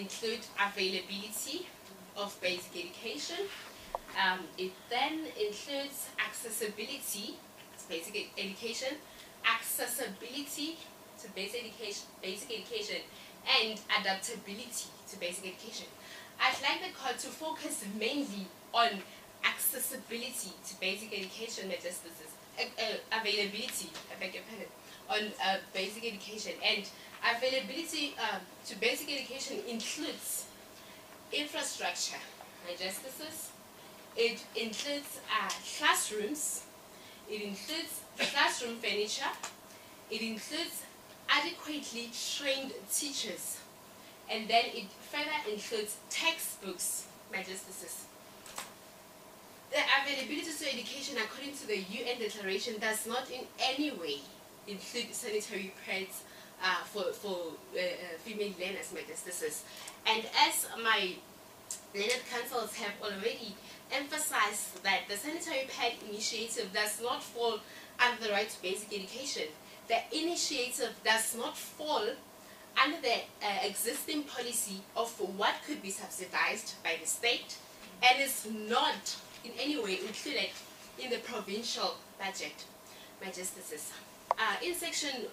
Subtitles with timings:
[0.00, 1.66] include availability
[2.16, 3.44] of basic education.
[4.16, 7.36] Um, it then includes accessibility
[7.78, 8.96] to basic education,
[9.44, 10.78] accessibility
[11.22, 13.02] to basic education, basic education,
[13.60, 15.86] and adaptability to basic education.
[16.40, 18.90] I'd like the call to focus mainly on
[19.44, 24.70] accessibility to basic education, justices, uh, uh, availability, I beg your pardon,
[25.08, 26.52] on uh, basic education.
[26.64, 26.88] And
[27.24, 30.46] availability um, to basic education includes
[31.32, 32.18] infrastructure,
[32.78, 33.50] justices.
[34.16, 36.64] It includes uh, classrooms.
[37.30, 39.30] It includes classroom furniture.
[40.10, 40.82] It includes
[41.28, 43.58] adequately trained teachers.
[44.30, 48.06] And then it further includes textbooks, my justices.
[49.70, 54.18] The availability to education according to the UN Declaration does not in any way
[54.66, 56.22] include sanitary pads
[56.62, 59.64] uh, for, for uh, uh, female learners, justices.
[60.06, 61.14] And as my
[61.94, 63.54] learned councils have already
[63.92, 67.58] emphasized that the sanitary pad initiative does not fall
[67.98, 69.48] under the right to basic education.
[69.88, 72.04] The initiative does not fall
[72.82, 77.56] under the uh, existing policy of what could be subsidized by the state
[78.02, 80.50] and is not in any way included
[80.98, 82.64] in the provincial budget.
[83.20, 83.92] My justices,
[84.38, 85.26] uh, in section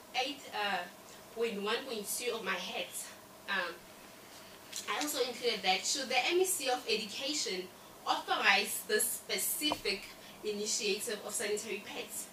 [1.37, 3.07] 8.1.2 of my heads,
[3.49, 3.73] um,
[4.89, 7.67] I also included that should the MEC of Education
[8.05, 10.01] authorize the specific
[10.43, 12.25] initiative of sanitary pads,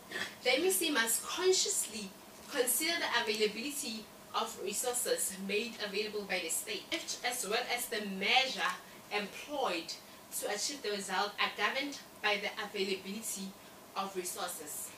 [0.43, 2.09] the MEC must consciously
[2.51, 4.05] consider the availability
[4.35, 6.83] of resources made available by the state,
[7.25, 8.73] as well as the measure
[9.13, 9.93] employed
[10.39, 13.49] to achieve the result are governed by the availability
[13.97, 14.91] of resources.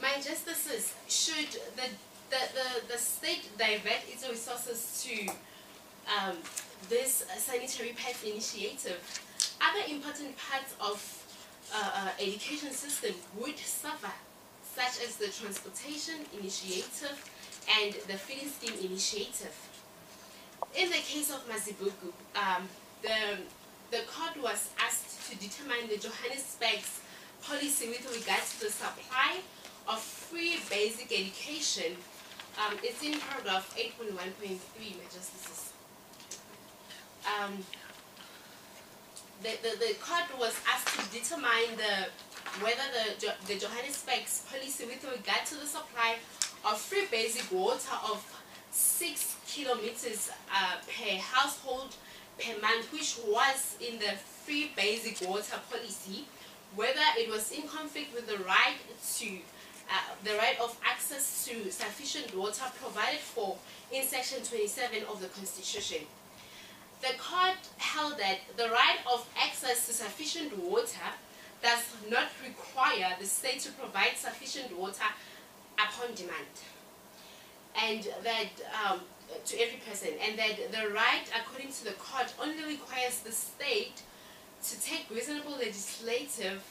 [0.00, 1.88] My justices, should the,
[2.30, 5.28] the, the, the state divert its resources to
[6.06, 6.36] um,
[6.88, 9.00] this sanitary path initiative,
[9.60, 11.02] other important parts of
[11.74, 14.12] uh, uh, education system would suffer,
[14.62, 17.18] such as the transportation initiative
[17.82, 19.54] and the feeding scheme initiative.
[20.76, 22.68] In the case of Mazibuko, um,
[23.02, 23.42] the,
[23.90, 27.00] the court was asked to determine the Johannesburg's
[27.42, 29.38] policy with regard to the supply
[29.88, 31.96] of free basic education.
[32.58, 35.72] Um, it's in paragraph 8.1.3, my justices.
[37.24, 37.64] Um,
[39.42, 42.08] the, the, the court was asked to determine the
[42.60, 42.82] whether
[43.20, 46.16] the, the Johannesburg's policy with regard to the supply
[46.64, 48.24] of free basic water of
[48.70, 51.94] six kilometers uh, per household
[52.38, 54.12] per month, which was in the
[54.44, 56.24] free basic water policy,
[56.74, 58.76] whether it was in conflict with the right
[59.18, 59.38] to
[59.90, 63.56] uh, the right of access to sufficient water provided for
[63.92, 66.06] in section 27 of the constitution.
[67.00, 71.08] The court held that the right of access to sufficient water
[71.62, 75.08] does not require the state to provide sufficient water
[75.78, 76.54] upon demand
[77.80, 78.50] and that
[78.84, 79.00] um,
[79.44, 84.02] to every person and that the right according to the court only requires the state
[84.62, 86.62] to take reasonable legislative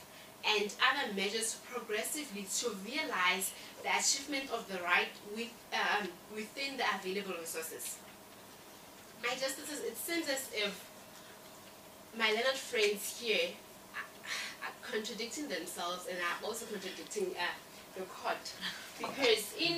[0.47, 3.51] and other measures progressively to realize
[3.83, 7.97] the achievement of the right with, um, within the available resources.
[9.21, 10.85] My justices, it seems as if
[12.17, 13.49] my learned friends here
[13.93, 17.53] are, are contradicting themselves and are also contradicting uh,
[17.95, 18.37] the court.
[18.97, 19.77] Because in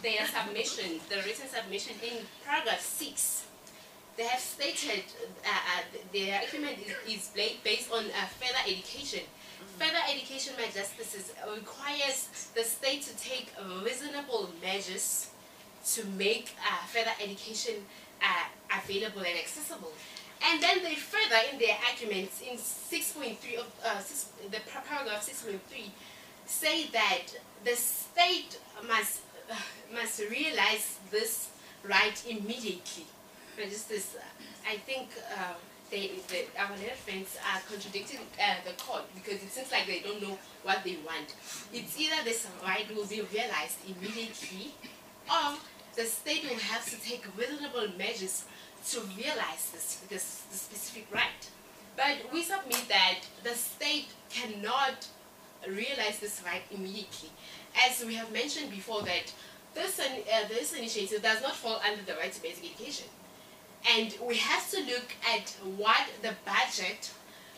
[0.00, 3.44] their submission, the written submission in paragraph 6,
[4.16, 5.04] they have stated
[5.44, 5.82] uh, uh,
[6.14, 9.20] their argument is, is based on uh, further education.
[9.78, 13.52] Further education, my justices, requires the state to take
[13.84, 15.30] reasonable measures
[15.92, 17.74] to make uh, further education
[18.22, 19.92] uh, available and accessible.
[20.46, 25.58] And then they further in their arguments in 6.3 of uh, six, the paragraph 6.3
[26.46, 27.26] say that
[27.64, 29.20] the state must
[29.50, 29.54] uh,
[29.94, 31.50] must realize this
[31.82, 33.06] right immediately.
[33.56, 35.54] But just this, uh, I think uh,
[35.90, 36.44] they, the,
[37.04, 40.96] friends are contradicting uh, the court because it seems like they don't know what they
[41.04, 41.34] want.
[41.72, 44.74] It's either this right will be realized immediately,
[45.30, 45.56] or
[45.94, 48.44] the state will have to take reasonable measures
[48.90, 51.50] to realize this, this, this specific right.
[51.96, 55.06] But we submit that the state cannot
[55.68, 57.30] realize this right immediately.
[57.88, 59.32] As we have mentioned before that
[59.74, 63.06] this, uh, this initiative does not fall under the right to basic education.
[63.86, 67.12] And we have to look at what the budget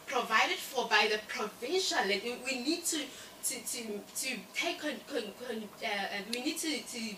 [0.07, 3.01] provided for by the provincial, we, need to
[3.45, 3.83] to to
[4.17, 5.89] to take con, con, con, uh,
[6.33, 7.15] we need to to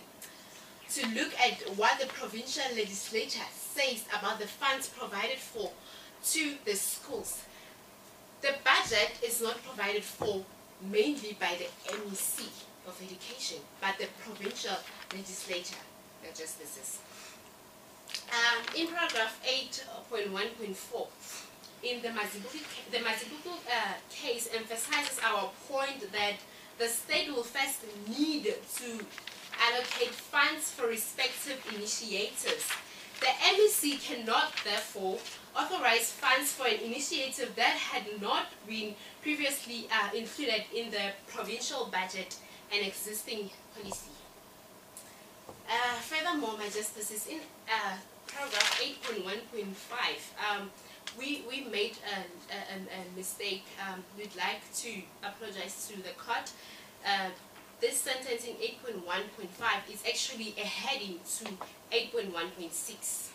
[0.91, 5.71] to look at what the provincial legislature says about the funds provided for
[6.25, 7.43] to the schools.
[8.41, 10.45] The budget is not provided for
[10.81, 12.47] mainly by the MEC
[12.87, 14.77] of Education, but the provincial
[15.13, 15.83] legislature,
[16.23, 16.99] the justices.
[18.29, 21.07] Um, in paragraph 8.1.4,
[21.83, 22.61] in the Mazibuko,
[22.91, 26.35] the uh, case emphasizes our point that
[26.79, 29.07] the state will first need to
[29.61, 32.71] allocate funds for respective initiatives.
[33.21, 35.19] The MEC cannot, therefore,
[35.57, 41.87] authorize funds for an initiative that had not been previously uh, included in the provincial
[41.87, 42.37] budget
[42.73, 44.11] and existing policy.
[45.69, 47.97] Uh, furthermore, my justices, in uh,
[48.29, 50.71] paragraph 8.1.5, um,
[51.19, 52.19] we, we made a,
[52.55, 53.65] a, a mistake.
[53.81, 56.51] Um, we'd like to apologize to the court.
[57.05, 57.31] Uh,
[57.81, 61.45] this sentence in 8.1.5 is actually a heading to
[61.93, 63.29] 8.1.6.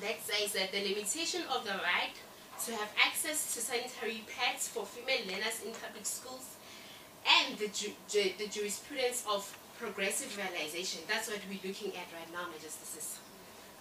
[0.00, 2.14] That says that the limitation of the right
[2.64, 6.56] to have access to sanitary pads for female learners in public schools
[7.26, 11.02] and the, ju ju the jurisprudence of progressive realization.
[11.08, 13.18] That's what we're looking at right now, my justices.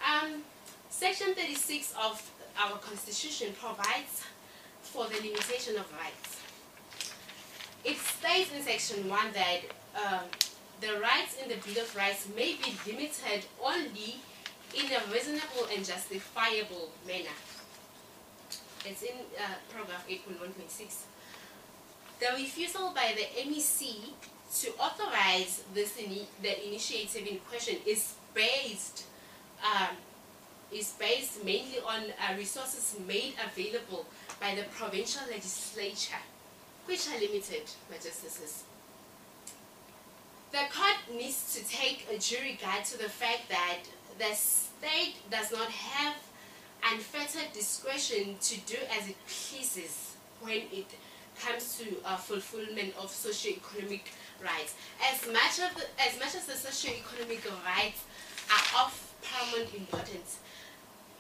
[0.04, 0.44] Um,
[0.90, 4.24] Section 36 of our Constitution provides
[4.82, 6.40] for the limitation of rights.
[7.84, 9.60] It states in Section 1 that
[9.96, 10.26] um,
[10.82, 14.16] the rights in the Bill of Rights may be limited only
[14.74, 17.36] in a reasonable and justifiable manner.
[18.86, 21.04] It's in uh, paragraph 8.1.6.
[22.20, 24.14] The refusal by the MEC
[24.62, 29.06] to authorize this the initiative in question is based
[29.64, 29.96] um,
[30.72, 34.06] is based mainly on uh, resources made available
[34.40, 36.22] by the provincial legislature,
[36.86, 38.64] which are limited, my justices.
[40.52, 43.80] The court needs to take a jury guide to the fact that
[44.18, 46.16] the state does not have
[46.94, 50.88] unfettered discretion to do as it pleases when it
[51.40, 54.12] comes to uh, fulfillment of socio-economic
[54.42, 54.76] rights.
[55.12, 58.04] As much, of the, as much as the socio-economic rights
[58.50, 60.40] are of paramount importance,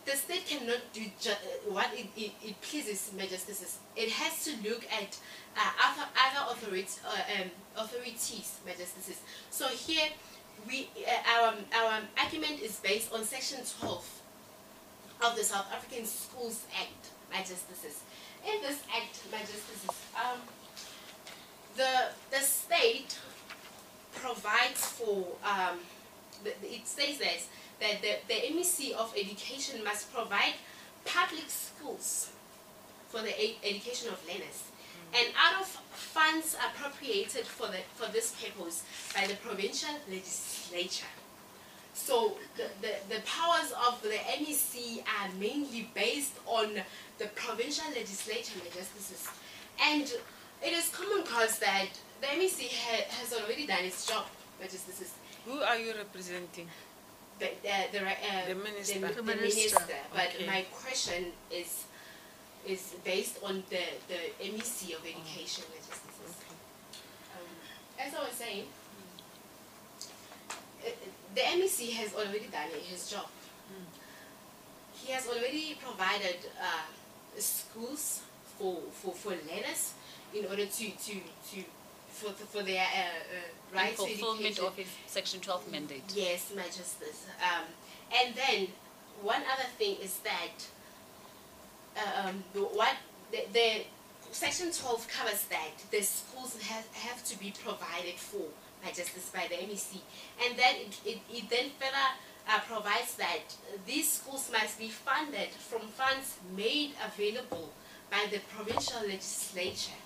[0.06, 1.34] the state cannot do uh,
[1.69, 3.80] what it, it, it, pleases majesties.
[3.96, 5.18] It has to look at
[5.57, 9.19] uh, other, other authorities, uh, um, authorities, majesties.
[9.50, 10.10] So here,
[10.68, 14.22] we, uh, our, our argument is based on section 12
[15.25, 18.02] of the South African Schools Act, majesties.
[18.46, 20.40] In this act, majesties, um,
[21.75, 23.18] the, the state
[24.13, 25.80] provides for, um,
[26.46, 27.48] it says this,
[27.80, 30.54] that the, the MEC of Education must provide
[31.06, 32.31] public schools
[33.10, 33.33] for the
[33.63, 34.63] education of learners.
[35.13, 35.19] Mm.
[35.19, 38.83] And out of funds appropriated for, the, for this purpose
[39.16, 41.07] by the provincial legislature.
[41.94, 46.81] So the, the, the powers of the MEC are mainly based on
[47.18, 49.30] the provincial legislature and the justices.
[49.81, 50.04] And
[50.61, 51.88] it is common cause that
[52.19, 54.26] the MEC ha has already done its job,
[54.61, 55.14] justices.
[55.45, 56.68] Who are you representing?
[57.39, 58.99] The, the, the, uh, the minister.
[58.99, 59.77] The, the minister.
[59.77, 59.99] Okay.
[60.13, 61.85] But my question is
[62.68, 65.77] is based on the, the MEC of Education oh.
[66.25, 66.56] Okay.
[67.35, 68.63] Um, as I was saying,
[70.83, 70.89] uh,
[71.35, 73.27] the MEC has already done his job.
[73.69, 73.85] Mm.
[74.94, 76.89] He has already provided uh,
[77.37, 78.21] schools
[78.57, 79.94] for, for, for learners
[80.33, 81.13] in order to, to,
[81.51, 81.63] to
[82.16, 86.04] for, for their uh, uh, rights in fulfillment of his Section 12 mandate.
[86.16, 87.28] Yes, my justice.
[87.42, 87.66] Um,
[88.24, 88.68] and then
[89.22, 90.66] one other thing is that
[92.26, 92.95] um, what
[93.31, 93.86] the, the,
[94.31, 98.48] Section 12 covers that the schools have, have to be provided for
[98.84, 100.02] by justice by the MEC,
[100.45, 102.10] and then it, it, it then further
[102.50, 103.56] uh, provides that
[103.88, 107.72] these schools must be funded from funds made available
[108.12, 110.05] by the provincial legislature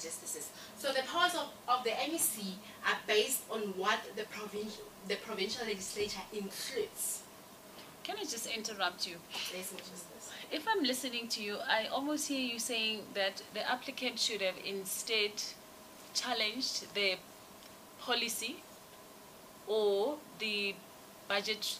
[0.00, 0.50] justices.
[0.76, 2.54] So the powers of, of the MEC
[2.86, 7.22] are based on what the, provincial the provincial legislature includes.
[8.02, 9.16] Can I just interrupt you?
[10.50, 14.56] If I'm listening to you, I almost hear you saying that the applicant should have
[14.64, 15.30] instead
[16.14, 17.14] challenged the
[18.00, 18.56] policy
[19.66, 20.74] or the
[21.28, 21.78] budget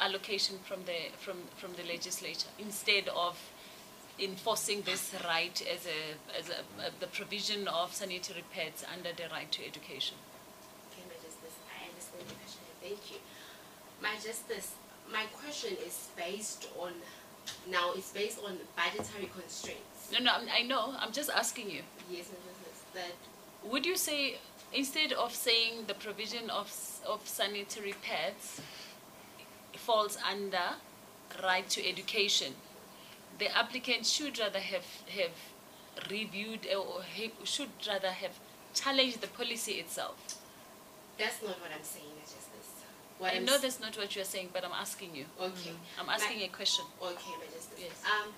[0.00, 3.38] allocation from the from from the legislature instead of
[4.18, 9.50] enforcing this right as a as a, the provision of sanitary pads under the right
[9.52, 10.16] to education.
[10.92, 12.62] Okay, my justice, I understand the question.
[12.80, 13.18] Thank you.
[14.02, 14.14] My
[15.12, 16.92] my question is based on
[17.70, 20.10] now it's based on budgetary constraints.
[20.12, 20.94] No, no, I'm- I know.
[20.98, 21.82] I'm just asking you.
[22.10, 23.14] Yes, Madam Justice, that
[23.70, 24.38] Would you say
[24.72, 26.68] instead of saying the provision of
[27.06, 28.60] of sanitary pads
[29.76, 30.76] falls under
[31.42, 32.54] right to education,
[33.38, 35.36] the applicant should rather have have
[36.10, 38.38] reviewed or he should rather have
[38.74, 40.16] challenged the policy itself.
[41.18, 42.48] that's not what I'm saying, Justice.
[43.18, 45.26] What I I'm know that's not what you're saying, but I'm asking you.
[45.40, 45.72] Okay.
[45.98, 46.84] I'm My- asking a question.
[47.00, 47.82] Okay, Majesty.
[47.86, 48.02] Yes.
[48.12, 48.28] Um,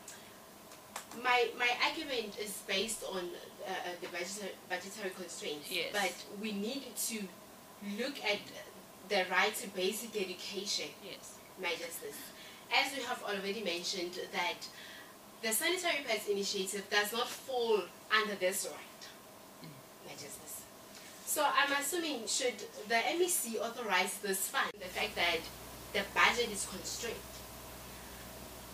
[1.22, 3.22] my my argument is based on
[3.66, 3.70] uh,
[4.00, 5.70] the budgetary, budgetary constraints.
[5.70, 5.90] Yes.
[5.92, 7.18] But we need to
[8.00, 8.40] look at
[9.08, 11.34] the right to basic education, Yes.
[11.60, 12.18] Majesties.
[12.74, 14.66] As we have already mentioned, that
[15.42, 19.08] the sanitary pads initiative does not fall under this right,
[19.62, 20.06] mm.
[20.06, 20.62] Majesties.
[21.26, 25.40] So I'm assuming should the MEC authorize this fund, the fact that
[25.92, 27.16] the budget is constrained,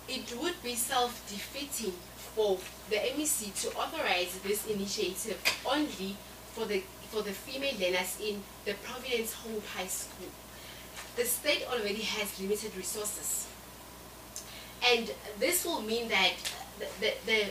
[0.09, 1.93] it would be self-defeating
[2.35, 6.17] for the MEC to authorize this initiative only
[6.53, 10.29] for the for the female learners in the Providence Hope High School.
[11.17, 13.49] The state already has limited resources,
[14.87, 16.33] and this will mean that
[17.01, 17.47] the the,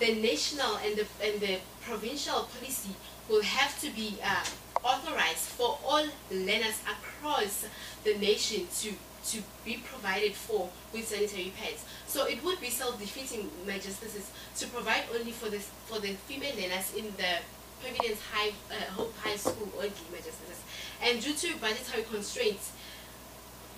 [0.00, 2.94] the, national and the and the provincial policy
[3.28, 4.44] will have to be uh,
[4.84, 7.66] authorized for all learners across
[8.04, 8.92] the nation to
[9.26, 11.84] to be provided for with sanitary pads.
[12.06, 16.94] So it would be self-defeating, justices, to provide only for the for the female learners
[16.96, 17.42] in the
[17.80, 20.60] Providence High uh, Hope High School only, justices.
[21.02, 22.72] And due to budgetary constraints,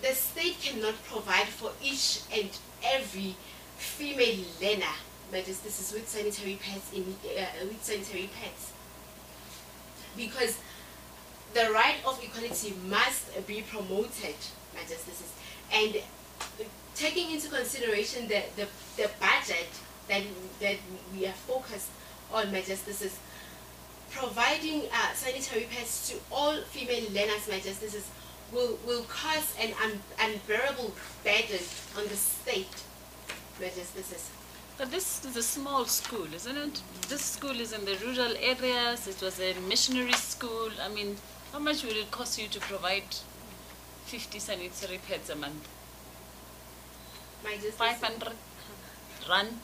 [0.02, 2.48] the state cannot provide for each and
[2.84, 3.36] every
[3.76, 4.94] female learner,
[5.32, 8.72] my justices, with sanitary pads in uh, with sanitary pads.
[10.16, 10.58] Because
[11.54, 14.36] the right of equality must be promoted,
[14.74, 15.32] my justices,
[15.72, 15.96] and
[16.94, 18.66] taking into consideration the, the,
[18.96, 19.68] the budget
[20.08, 20.22] that,
[20.60, 20.76] that
[21.14, 21.90] we are focused
[22.32, 23.18] on, my justices,
[24.10, 28.06] providing uh, sanitary pads to all female learners, justices,
[28.52, 30.92] will, will cause an un, unbearable
[31.24, 31.64] burden
[31.96, 32.84] on the state.
[34.78, 36.80] But this is a small school, isn't it?
[37.08, 39.06] This school is in the rural areas.
[39.06, 40.70] It was a missionary school.
[40.82, 41.16] I mean,
[41.52, 43.14] how much would it cost you to provide
[44.06, 45.68] 50 sanitary pads a month?
[47.44, 48.32] My 500
[49.28, 49.58] rand.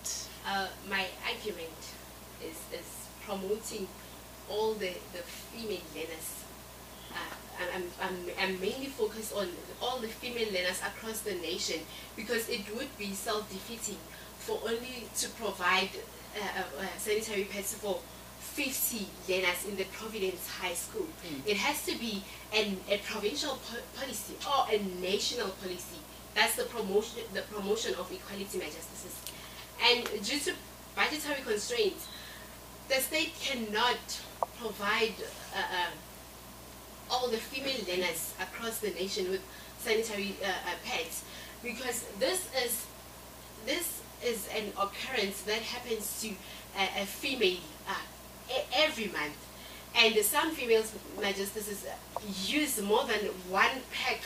[0.47, 1.81] uh, my argument
[2.43, 3.89] is, is promoting
[4.49, 6.45] all the, the female learners.
[7.13, 7.35] Uh,
[7.75, 9.49] I'm, I'm, I'm mainly focused on
[9.81, 11.81] all the female learners across the nation
[12.17, 13.99] because it would be self-defeating
[14.39, 15.91] for only to provide
[16.37, 17.99] uh, uh, uh, sanitary pads for
[18.41, 21.07] 50 learners in the Providence High School.
[21.47, 22.23] It has to be
[22.55, 26.01] an, a provincial po- policy or a national policy.
[26.35, 29.15] That's the promotion, the promotion of equality, my justices.
[29.83, 30.53] And due to
[30.95, 32.09] budgetary constraints,
[32.89, 33.99] the state cannot
[34.59, 35.15] provide
[35.55, 35.91] uh, uh,
[37.11, 39.41] all the female learners across the nation with
[39.79, 40.53] sanitary uh, uh,
[40.85, 41.25] pads.
[41.63, 42.87] Because this is
[43.65, 46.29] this is an occurrence that happens to
[46.79, 47.59] a, a female
[47.89, 47.95] uh,
[48.75, 49.37] every month.
[49.95, 54.21] And some females justices uh, use more than one pack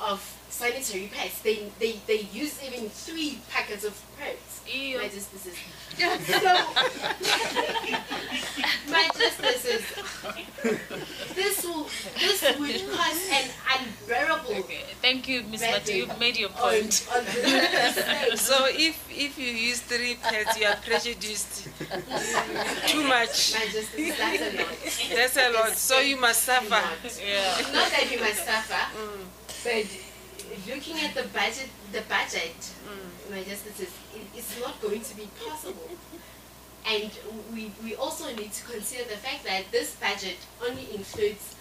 [0.00, 4.96] of sanitary pads they, they, they use even three packets of pads Ew.
[4.98, 5.54] my justices
[5.96, 6.06] so
[8.90, 9.82] my justices
[11.34, 11.88] this will
[12.18, 13.48] this would cause an
[13.78, 15.60] unbearable Okay, thank you, Ms.
[15.62, 15.72] Matu.
[15.72, 17.06] burden You've made your point.
[17.14, 17.30] on the
[17.92, 18.38] state.
[18.38, 21.68] So if if you use three pads, you are prejudiced
[22.88, 23.52] too much.
[23.54, 24.76] My justice, that's a lot.
[25.14, 25.76] That's a lot.
[25.76, 26.70] So you must suffer.
[26.70, 27.20] Not.
[27.20, 27.60] Yeah.
[27.72, 29.24] Not that you must suffer, mm.
[29.64, 29.86] but
[30.68, 32.56] looking at the budget, the budget,
[33.30, 35.90] my justice, is, it, it's not going to be possible.
[36.88, 37.10] And
[37.52, 41.56] we, we also need to consider the fact that this budget only includes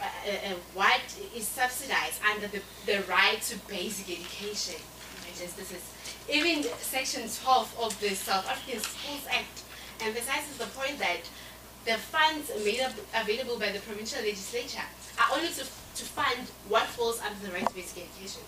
[0.00, 1.00] uh, uh, uh, what
[1.34, 4.80] is subsidized under the, the right to basic education.
[5.22, 5.80] My justices.
[6.28, 9.62] Even Section 12 of the South African Schools Act
[10.00, 11.24] emphasizes the point that
[11.86, 14.84] the funds made available by the provincial legislature
[15.18, 15.64] are only to,
[15.94, 18.42] to find what falls under the right to basic education.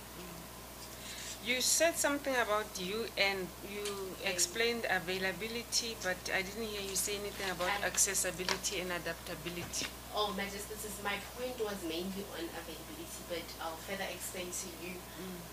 [1.45, 3.87] You said something about you and You
[4.25, 9.87] explained availability, but I didn't hear you say anything about Um, accessibility and adaptability.
[10.12, 14.99] Oh, my justices, my point was mainly on availability, but I'll further explain to you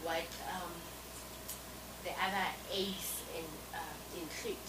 [0.01, 0.73] what um,
[2.05, 3.45] the other A's in,
[3.75, 4.67] uh, include.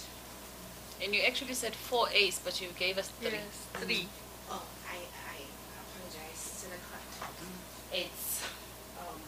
[1.01, 3.41] And you actually said four A's, but you gave us three.
[3.41, 3.81] Yes.
[3.81, 4.09] Three.
[4.51, 5.37] Oh, I, I
[5.73, 7.01] apologize to the court.
[7.95, 8.43] It's
[8.99, 9.21] um,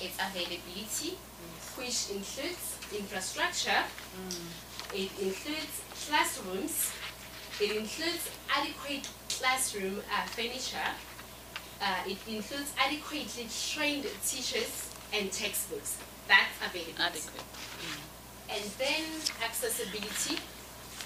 [0.00, 1.18] its availability,
[1.76, 3.84] which includes infrastructure,
[4.94, 6.90] it includes classrooms,
[7.60, 10.88] it includes adequate classroom uh, furniture,
[11.82, 15.98] uh, it includes adequately trained teachers and textbooks.
[16.28, 17.20] That's availability.
[17.28, 17.44] Adequate.
[18.48, 19.04] And then
[19.44, 20.40] accessibility.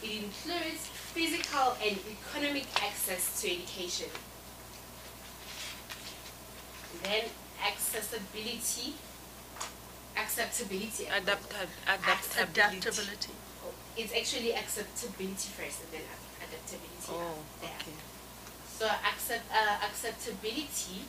[0.02, 4.10] It includes physical and economic access to education.
[7.02, 7.24] Then
[7.62, 8.94] accessibility,
[10.16, 11.04] acceptability.
[11.06, 12.78] Adapta- adaptability.
[12.78, 13.32] Adaptability.
[13.64, 16.02] Oh, It's actually acceptability first and then
[16.40, 17.08] adaptability.
[17.10, 17.92] Oh, okay.
[18.78, 21.04] So accept, uh, acceptability,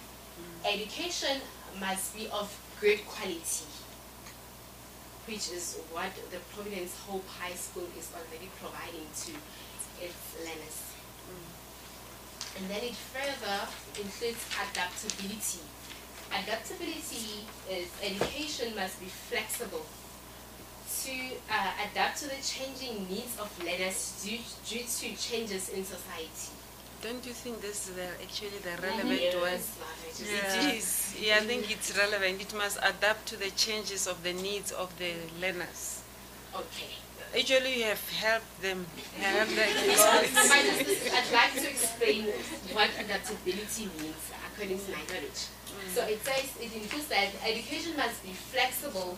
[0.66, 1.42] education
[1.80, 2.48] must be of
[2.80, 3.66] great quality,
[5.28, 9.32] which is what the Providence Hope High School is already providing to
[10.00, 10.78] its learners.
[12.58, 13.68] And then it further
[14.00, 15.62] includes adaptability.
[16.32, 19.86] Adaptability is education must be flexible
[21.04, 21.14] to
[21.50, 26.52] uh, adapt to the changing needs of learners due, due to changes in society.
[27.02, 30.28] Don't you think this is the, actually the relevant Yes, one?
[30.28, 30.70] Yeah.
[30.70, 31.16] It is.
[31.22, 32.42] Yeah, I think it's relevant.
[32.42, 36.02] It must adapt to the changes of the needs of the learners.
[36.56, 36.90] Okay.
[37.38, 38.86] Actually, you have helped them.
[39.20, 39.70] Help them.
[39.78, 42.24] I'd like to explain
[42.74, 45.48] what adaptability means according to my knowledge.
[45.94, 49.18] So it says it includes that education must be flexible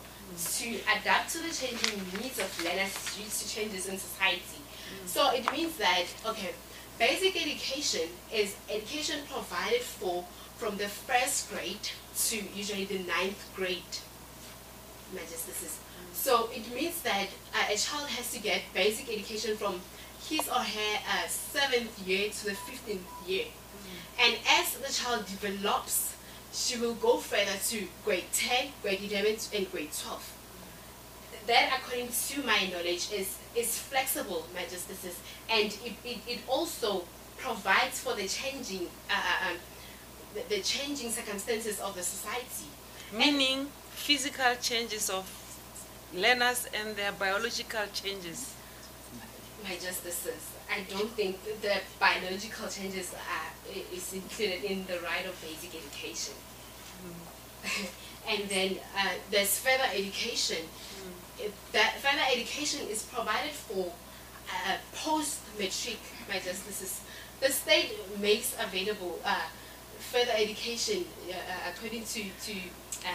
[0.58, 4.62] to adapt to the changing needs of learners due to changes in society.
[5.06, 6.54] So it means that okay,
[6.98, 10.26] basic education is education provided for
[10.58, 11.90] from the first grade
[12.28, 13.96] to usually the ninth grade.
[15.14, 15.80] My justices.
[16.14, 19.82] So it means that uh, a child has to get basic education from
[20.28, 23.46] his or her uh, seventh year to the fifteenth year,
[24.22, 26.14] and as the child develops,
[26.60, 30.26] she will go further to grade ten, grade eleven, and grade twelve.
[31.48, 35.16] That, according to my knowledge, is is flexible, my justices,
[35.50, 37.06] and it, it, it also
[37.38, 39.58] provides for the changing uh, uh, um,
[40.36, 42.68] the, the changing circumstances of the society.
[43.14, 45.26] Meaning physical changes of
[46.14, 48.54] learners and their biological changes.
[49.64, 50.52] my justices.
[50.72, 56.36] I don't think the biological changes are, is included in the right of basic education.
[58.30, 60.58] and then uh, there's further education.
[61.40, 63.94] It- that further education is provided for
[64.50, 67.02] uh, post-matric, my justices.
[67.40, 69.48] The state makes available uh,
[70.00, 72.54] further education uh, uh, according to, to
[73.06, 73.14] uh,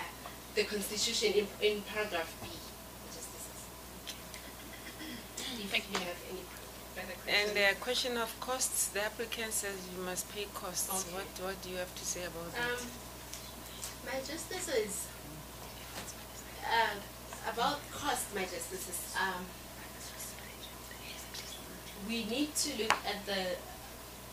[0.54, 3.60] the constitution in, in paragraph B, my justices.
[5.60, 6.40] If Thank you have any
[6.94, 7.48] further questions.
[7.48, 10.88] And the question of costs, the applicant says you must pay costs.
[10.88, 11.16] Okay.
[11.16, 12.80] What, what do you have to say about that?
[14.06, 15.06] My justice is
[16.64, 18.34] uh, about cost.
[18.34, 19.44] My justice is um,
[22.08, 23.56] we need to look at the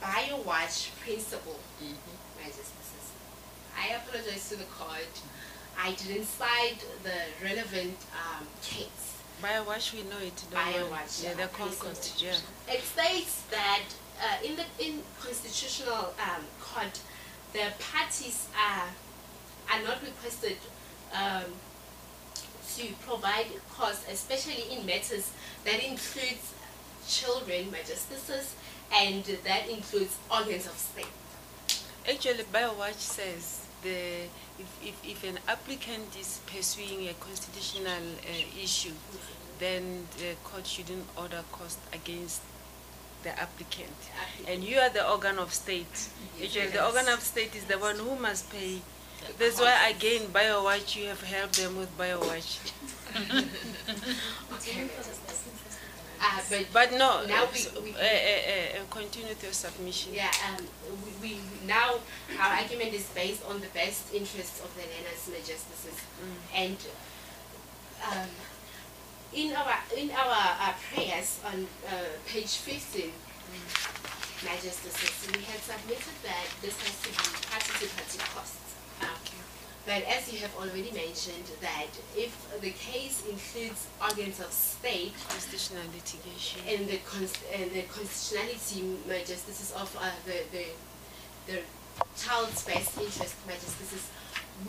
[0.02, 1.60] BioWatch principle.
[2.38, 3.12] My justices,
[3.78, 5.22] I apologize to the court.
[5.80, 9.18] I didn't cite the relevant um, case.
[9.42, 10.44] BioWatch, we know it.
[10.52, 10.62] don't?
[10.62, 11.48] BioWatch, Yeah, the.
[11.48, 12.36] Concord, yeah.
[12.68, 13.84] It states that
[14.22, 17.00] uh, in the in constitutional um, court,
[17.54, 18.88] the parties are
[19.70, 20.58] are not requested
[21.14, 21.44] um,
[22.76, 25.32] to provide costs, especially in matters
[25.66, 26.54] that includes
[27.08, 28.56] children, justices,
[28.94, 31.08] and that includes organs of state.
[32.10, 34.26] Actually, BioWatch says the
[34.60, 38.94] if, if, if an applicant is pursuing a constitutional uh, issue,
[39.60, 42.42] then the court shouldn't order cost against
[43.24, 43.96] the applicant.
[44.48, 46.10] And you are the organ of state.
[46.42, 48.82] Actually, the organ of state is the one who must pay.
[49.38, 52.72] That's why again, BioWatch, you have helped them with BioWatch.
[54.54, 54.90] Okay.
[56.24, 60.14] Uh, but But no, Now we- we- uh, uh, uh, continue with your submission.
[60.14, 60.68] Yeah, um,
[61.04, 61.96] we, we now
[62.40, 65.98] our argument is based on the best interests of the learners, my justices,
[66.54, 66.78] and
[68.06, 68.30] um,
[69.34, 73.12] in our in our uh, prayers on uh, page fifteen,
[74.46, 78.71] my justices, we had submitted that this has to be party to party costs.
[79.86, 85.84] But as you have already mentioned, that if the case includes organs of state, Constitutional
[85.94, 86.62] litigation.
[86.68, 90.66] and the cons- and the constitutionality, justices of uh, the the
[91.48, 91.60] the
[92.16, 94.08] child's best interest, justices,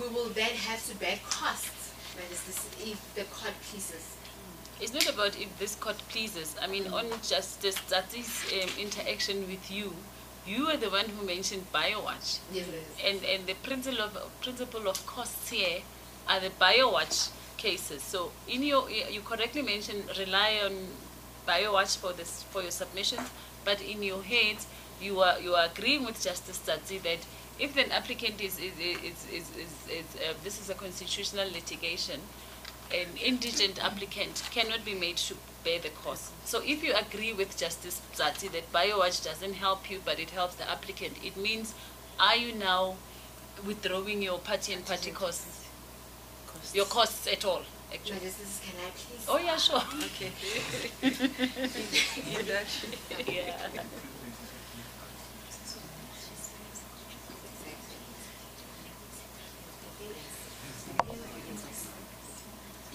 [0.00, 1.92] we will then have to bear costs,
[2.80, 4.16] if the court pleases.
[4.80, 6.56] It's not about if this court pleases.
[6.60, 9.92] I mean, on Justice Tati's um, interaction with you,
[10.46, 12.40] you were the one who mentioned BioWatch.
[12.52, 13.04] Yes, yes.
[13.04, 15.80] And, and the principle of, principle of costs here
[16.28, 18.02] are the BioWatch cases.
[18.02, 20.72] So in your, you correctly mentioned rely on
[21.46, 23.28] BioWatch for this for your submissions,
[23.64, 24.56] but in your head
[25.00, 27.18] you are you are agreeing with Justice Tsatsi that
[27.58, 32.20] if an applicant is is is is, is, is uh, this is a constitutional litigation,
[32.92, 36.30] an indigent applicant cannot be made to bear the cost.
[36.44, 40.54] So if you agree with Justice Zati that BioWatch doesn't help you but it helps
[40.56, 41.74] the applicant, it means
[42.18, 42.96] are you now
[43.66, 45.66] withdrawing your party and party costs,
[46.46, 46.74] Costs.
[46.74, 47.62] your costs at all?
[47.92, 48.20] Actually.
[48.20, 49.26] Justice, can I please?
[49.28, 49.82] Oh yeah, sure.
[50.08, 50.32] Okay.
[52.30, 52.90] Introduction.
[53.26, 53.68] yeah.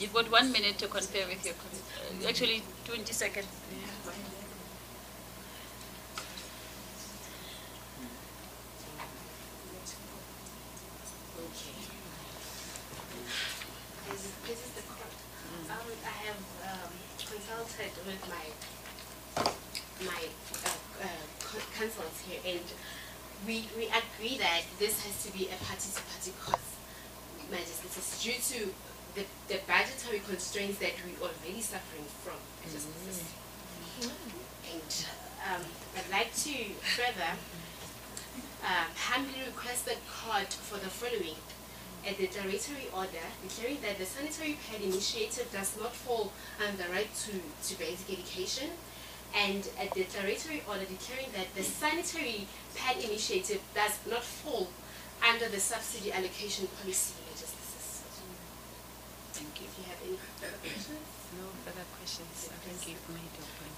[0.08, 1.54] You've got one minute to compare with your,
[2.30, 3.46] actually 20 seconds.
[11.36, 11.76] Okay.
[14.10, 15.12] This is, this is the court.
[15.76, 16.40] Um, I have
[16.72, 18.46] um, consulted with my
[20.08, 20.24] my
[20.64, 21.08] uh, uh,
[21.42, 22.64] co- counsels here, and
[23.46, 26.64] we we agree that this has to be a party-to-party cost.
[27.52, 28.74] Majesty, this is due to
[29.18, 32.38] the, the budgetary constraints that we already suffering from.
[32.64, 33.26] Majesty.
[34.72, 34.92] And
[35.48, 35.64] um,
[35.98, 36.54] I'd like to
[36.94, 37.34] further
[38.64, 41.40] uh, humbly request the court for the following.
[42.06, 47.12] A declaratory order declaring that the sanitary pad initiative does not fall under the right
[47.28, 47.34] to,
[47.68, 48.70] to basic education
[49.36, 54.70] and a declaratory order declaring that the sanitary pad initiative does not fall
[55.20, 58.28] under the subsidy allocation policy legislation.
[59.34, 59.68] Thank you.
[59.68, 61.08] If you have any further questions?
[61.36, 62.50] No further questions.
[62.50, 63.78] I think you've made your point.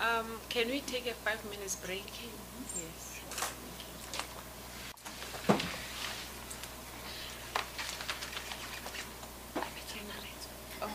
[0.00, 2.06] Um, can we take a five minutes break?
[2.76, 3.20] Yes.
[10.80, 10.88] Oh.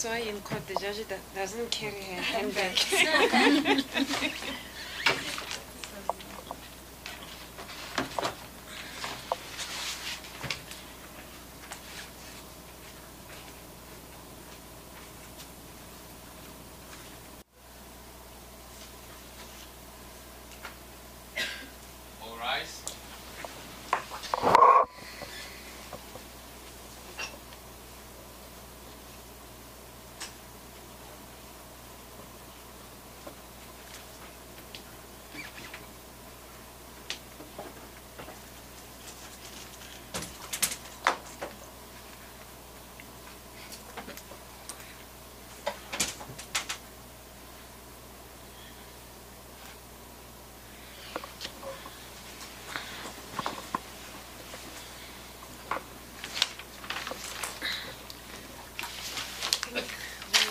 [0.00, 2.78] That's why in court the judge do- doesn't carry her handbag.
[22.22, 22.88] All rise.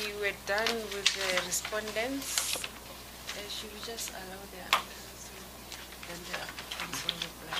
[0.08, 2.56] We were done with the respondents.
[2.56, 5.22] Uh, Should we just allow the answers?
[6.08, 7.60] Then the applicants will reply.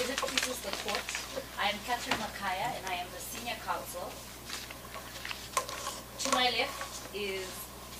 [0.00, 1.08] Is it pleases the court?
[1.60, 4.08] I am Catherine Makaya and I am the senior counsel.
[6.24, 7.44] To my left is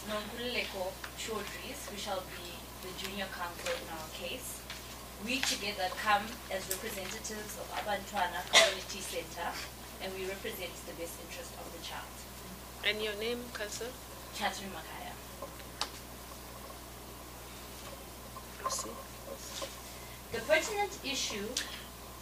[0.09, 4.65] Nonkululeko Chaudhries, who shall be the junior counsel in our case.
[5.27, 9.53] We together come as representatives of Abantwana Community Center
[10.05, 12.13] and we represent the best interest of the child.
[12.85, 13.89] And your name, Council?
[14.37, 15.17] Catherine Makaya.
[18.61, 18.93] Proceed.
[20.33, 21.49] The pertinent issue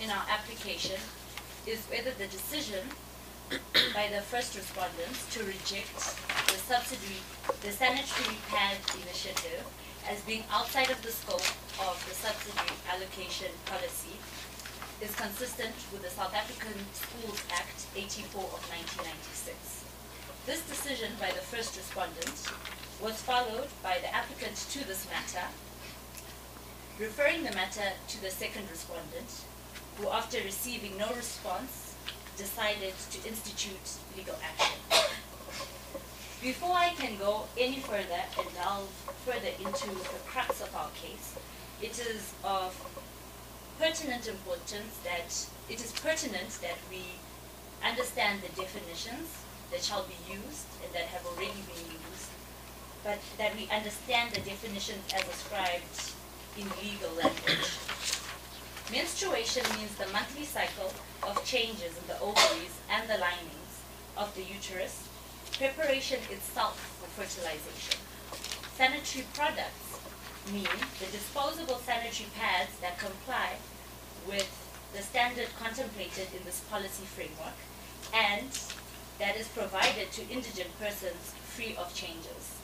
[0.01, 1.01] in our application
[1.67, 2.87] is whether the decision
[3.95, 5.93] by the first respondents to reject
[6.47, 7.19] the subsidy,
[7.63, 9.67] the sanitary pad initiative
[10.09, 11.47] as being outside of the scope
[11.83, 14.19] of the subsidy allocation policy
[15.03, 19.85] is consistent with the South African Schools Act 84 of 1996.
[20.47, 22.47] This decision by the first respondent
[23.03, 25.47] was followed by the applicant to this matter
[26.99, 29.43] referring the matter to the second respondent,
[29.97, 31.95] who after receiving no response,
[32.37, 34.79] decided to institute legal action.
[36.41, 38.89] Before I can go any further and delve
[39.25, 41.35] further into the crux of our case,
[41.81, 42.73] it is of
[43.83, 45.27] pertinent importance that,
[45.69, 47.03] it is pertinent that we
[47.83, 49.27] understand the definitions
[49.73, 52.31] that shall be used and that have already been used,
[53.03, 56.15] but that we understand the definitions as ascribed
[56.57, 57.75] in legal language.
[58.93, 63.75] Menstruation means the monthly cycle of changes in the ovaries and the linings
[64.17, 65.09] of the uterus,
[65.59, 67.99] preparation itself for fertilization.
[68.79, 69.99] Sanitary products
[70.55, 70.71] mean
[71.03, 73.59] the disposable sanitary pads that comply
[74.27, 74.49] with
[74.95, 77.57] the standard contemplated in this policy framework
[78.13, 78.49] and
[79.19, 82.57] that is provided to indigent persons free of changes.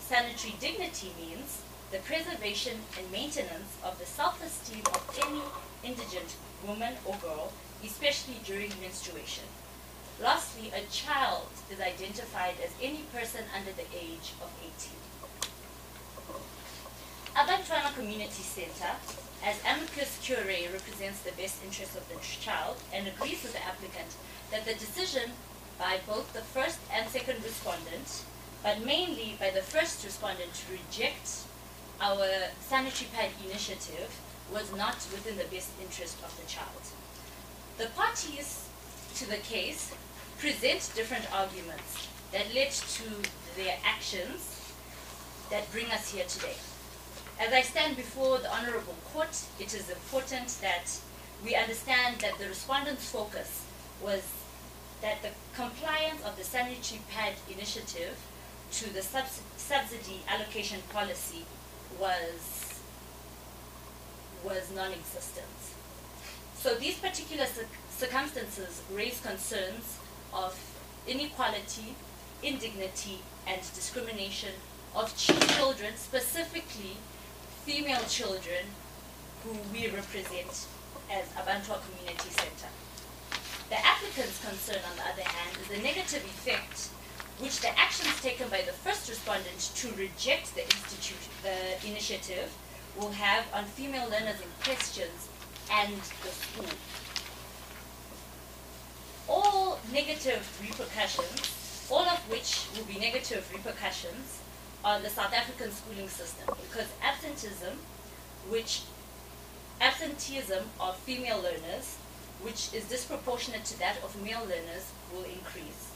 [0.00, 5.42] Sanitary dignity means the preservation and maintenance of the self-esteem of any
[5.82, 7.52] indigent woman or girl,
[7.84, 9.44] especially during menstruation.
[10.20, 15.07] Lastly, a child is identified as any person under the age of 18.
[17.38, 18.90] Abantwana Community Center,
[19.44, 24.10] as amicus curiae represents the best interest of the child and agrees with the applicant
[24.50, 25.30] that the decision
[25.78, 28.24] by both the first and second respondent,
[28.64, 31.44] but mainly by the first respondent to reject
[32.00, 32.26] our
[32.58, 34.10] sanitary pad initiative
[34.52, 36.82] was not within the best interest of the child.
[37.78, 38.66] The parties
[39.14, 39.94] to the case
[40.38, 43.04] present different arguments that led to
[43.54, 44.74] their actions
[45.50, 46.56] that bring us here today.
[47.40, 50.90] As I stand before the Honorable Court, it is important that
[51.44, 53.62] we understand that the respondent's focus
[54.02, 54.22] was
[55.02, 58.16] that the compliance of the sanitary pad initiative
[58.72, 61.44] to the subs- subsidy allocation policy
[62.00, 62.64] was
[64.44, 65.46] was non-existent.
[66.56, 69.98] So these particular cir- circumstances raise concerns
[70.32, 70.56] of
[71.06, 71.94] inequality,
[72.42, 74.54] indignity, and discrimination
[74.94, 76.96] of ch- children, specifically
[77.68, 78.64] female children,
[79.44, 80.66] who we represent
[81.12, 82.72] as Abantua Community Center.
[83.68, 86.88] The applicant's concern, on the other hand, is the negative effect
[87.38, 92.48] which the actions taken by the first respondent to reject the institute, the initiative,
[92.96, 95.28] will have on female learners in questions
[95.70, 95.92] and
[96.24, 96.72] the school.
[99.28, 104.40] All negative repercussions, all of which will be negative repercussions
[104.84, 107.78] on the South African schooling system, because absenteeism,
[108.48, 108.82] which
[109.80, 111.96] absenteeism of female learners,
[112.42, 115.90] which is disproportionate to that of male learners, will increase.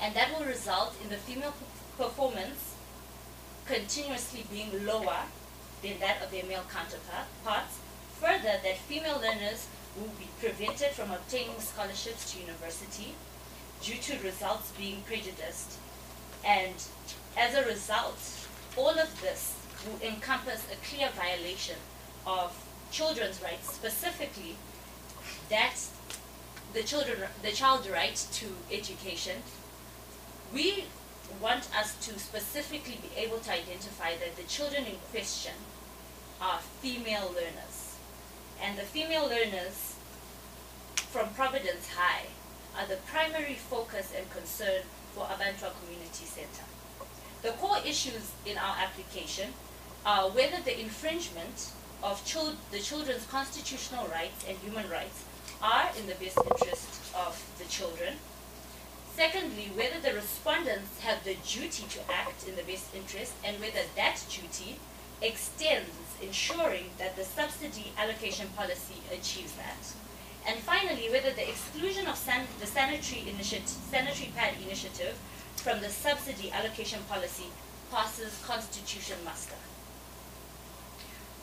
[0.00, 1.54] And that will result in the female
[1.96, 2.74] performance
[3.66, 5.22] continuously being lower
[5.82, 7.78] than that of their male counterparts.
[8.20, 9.66] Further, that female learners
[9.96, 13.14] will be prevented from obtaining scholarships to university
[13.80, 15.78] due to results being prejudiced.
[16.44, 16.74] And
[17.36, 18.18] as a result,
[18.76, 21.76] all of this will encompass a clear violation
[22.26, 22.52] of
[22.90, 24.56] children's rights, specifically
[25.50, 25.74] that
[26.72, 29.42] the children, the child right to education.
[30.52, 30.84] We
[31.40, 35.54] want us to specifically be able to identify that the children in question
[36.40, 37.96] are female learners.
[38.62, 39.96] And the female learners
[41.10, 42.26] from Providence High
[42.78, 44.82] are the primary focus and concern
[45.14, 46.64] for Abantua Community Center.
[47.44, 49.52] The core issues in our application
[50.06, 52.24] are whether the infringement of
[52.70, 55.24] the children's constitutional rights and human rights
[55.60, 58.14] are in the best interest of the children.
[59.14, 63.84] Secondly, whether the respondents have the duty to act in the best interest and whether
[63.94, 64.80] that duty
[65.20, 65.90] extends
[66.22, 69.92] ensuring that the subsidy allocation policy achieves that.
[70.48, 73.24] And finally, whether the exclusion of san- the sanitary
[73.92, 75.18] sanitary pad initiative
[75.64, 77.46] from the subsidy allocation policy
[77.90, 79.56] passes constitution muster.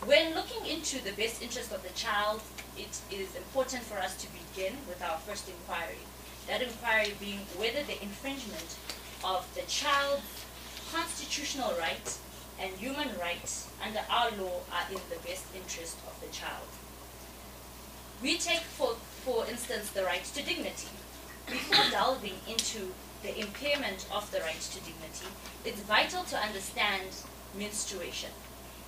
[0.05, 2.39] When looking into the best interest of the child,
[2.77, 6.05] it is important for us to begin with our first inquiry.
[6.47, 8.77] That inquiry being whether the infringement
[9.25, 10.45] of the child's
[10.93, 12.19] constitutional rights
[12.59, 16.69] and human rights under our law are in the best interest of the child.
[18.21, 18.93] We take, for,
[19.25, 20.93] for instance, the right to dignity.
[21.47, 25.27] Before delving into the impairment of the right to dignity,
[25.65, 27.07] it's vital to understand
[27.57, 28.31] menstruation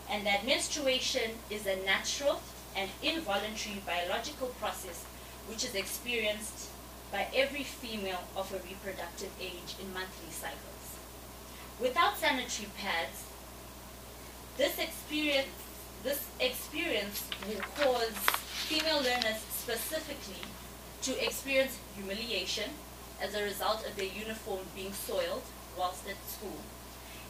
[0.10, 2.42] and that menstruation is a natural
[2.76, 5.06] and involuntary biological process
[5.48, 6.70] which is experienced
[7.12, 10.98] by every female of a reproductive age in monthly cycles.
[11.80, 13.26] Without sanitary pads,
[14.58, 15.48] this experience,
[16.04, 18.18] this experience will cause
[18.68, 20.42] female learners specifically
[21.02, 22.70] to experience humiliation
[23.24, 25.44] as a result of their uniform being soiled
[25.78, 26.60] whilst at school.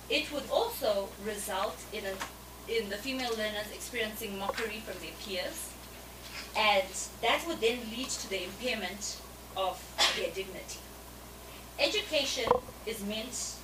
[0.09, 5.69] It would also result in, a, in the female learners experiencing mockery from their peers,
[6.57, 6.87] and
[7.21, 9.21] that would then lead to the impairment
[9.55, 9.81] of
[10.17, 10.79] their dignity.
[11.79, 12.49] Education
[12.85, 13.55] is meant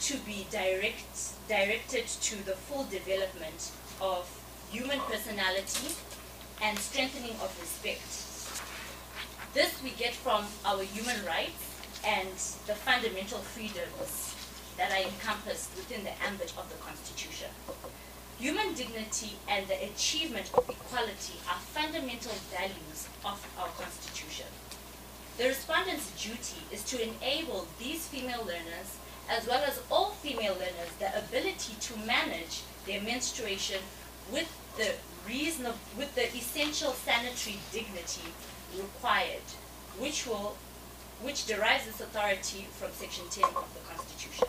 [0.00, 4.28] to be direct, directed to the full development of
[4.70, 5.94] human personality
[6.62, 8.23] and strengthening of respect.
[9.54, 12.34] This we get from our human rights and
[12.66, 14.34] the fundamental freedoms
[14.76, 17.50] that are encompassed within the ambit of the Constitution.
[18.40, 24.46] Human dignity and the achievement of equality are fundamental values of our Constitution.
[25.38, 28.98] The respondent's duty is to enable these female learners,
[29.30, 33.78] as well as all female learners, the ability to manage their menstruation
[34.32, 34.94] with the
[35.28, 38.34] reasonable, with the essential sanitary dignity
[38.76, 39.46] required,
[39.98, 40.56] which will,
[41.22, 44.48] which derives its authority from Section 10 of the Constitution.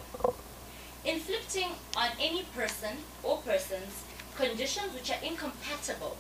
[1.04, 4.04] Inflicting on any person or persons
[4.36, 6.18] conditions which are incompatible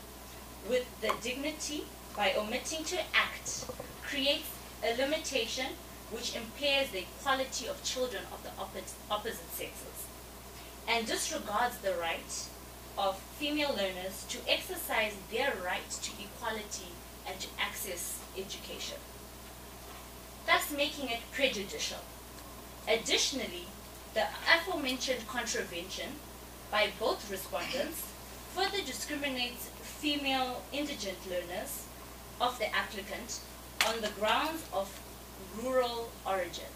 [0.69, 3.65] with the dignity by omitting to act
[4.03, 4.47] creates
[4.83, 5.65] a limitation
[6.11, 10.05] which impairs the equality of children of the opposite, opposite sexes
[10.87, 12.47] and disregards the right
[12.97, 16.93] of female learners to exercise their right to equality
[17.59, 18.97] access education,
[20.45, 21.99] thus making it prejudicial.
[22.87, 23.67] Additionally,
[24.13, 26.11] the aforementioned contravention
[26.71, 28.03] by both respondents
[28.53, 31.85] further discriminates female indigent learners
[32.39, 33.39] of the applicant
[33.87, 34.87] on the grounds of
[35.61, 36.71] rural origin.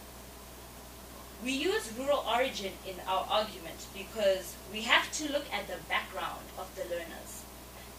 [1.44, 6.44] We use rural origin in our argument because we have to look at the background
[6.58, 7.44] of the learners.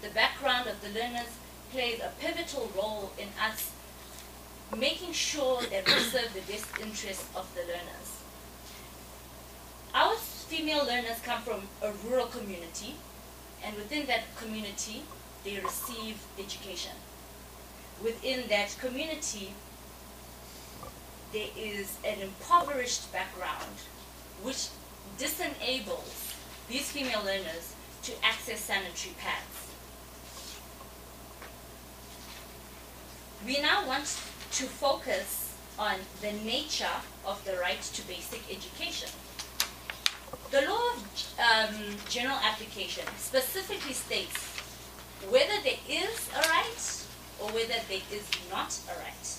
[0.02, 1.30] The background of the learners
[1.72, 3.70] plays a pivotal role in us
[4.76, 8.22] making sure that we serve the best interests of the learners.
[9.94, 12.94] Our female learners come from a rural community,
[13.64, 15.02] and within that community,
[15.44, 16.92] they receive education.
[18.02, 19.52] Within that community,
[21.32, 23.74] there is an impoverished background
[24.42, 24.68] which
[25.18, 26.34] disenables
[26.68, 29.49] these female learners to access sanitary pads.
[33.46, 39.08] We now want to focus on the nature of the right to basic education.
[40.50, 44.36] The law of um, general application specifically states
[45.30, 47.06] whether there is a right
[47.40, 49.38] or whether there is not a right.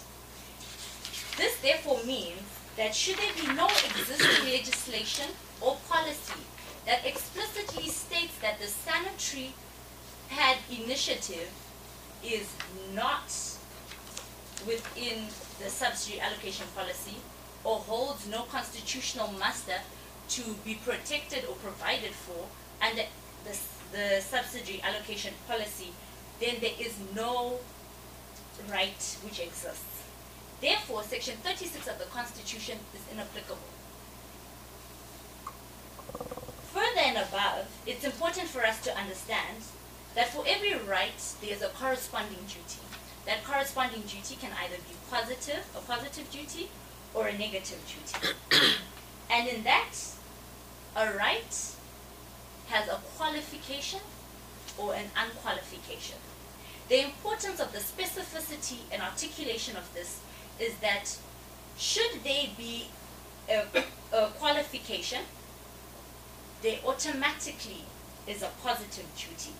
[1.38, 2.42] This therefore means
[2.78, 6.42] that should there be no existing legislation or policy
[6.88, 9.54] that explicitly states that the sanitary
[10.30, 11.52] pad initiative
[12.24, 12.48] is
[12.96, 13.51] not
[14.68, 15.26] within
[15.60, 17.18] the subsidy allocation policy
[17.64, 19.80] or holds no constitutional muster
[20.30, 22.48] to be protected or provided for
[22.82, 23.04] under
[23.44, 23.58] the,
[23.92, 25.92] the subsidy allocation policy,
[26.40, 27.60] then there is no
[28.70, 30.04] right which exists.
[30.62, 33.58] Therefore, Section 36 of the Constitution is inapplicable.
[36.74, 39.58] Further and above, it's important for us to understand
[40.16, 42.80] that for every right, there is a corresponding duty.
[43.26, 46.70] That corresponding duty can either be positive, a positive duty,
[47.14, 48.36] or a negative duty.
[49.30, 49.94] and in that,
[50.96, 51.76] a right
[52.68, 54.00] has a qualification
[54.78, 56.18] or an unqualification.
[56.90, 60.20] The importance of the specificity and articulation of this
[60.60, 61.16] is that
[61.78, 62.88] should there be
[63.50, 63.66] a,
[64.14, 65.22] a qualification,
[66.62, 67.86] there automatically
[68.28, 69.54] is a positive duty,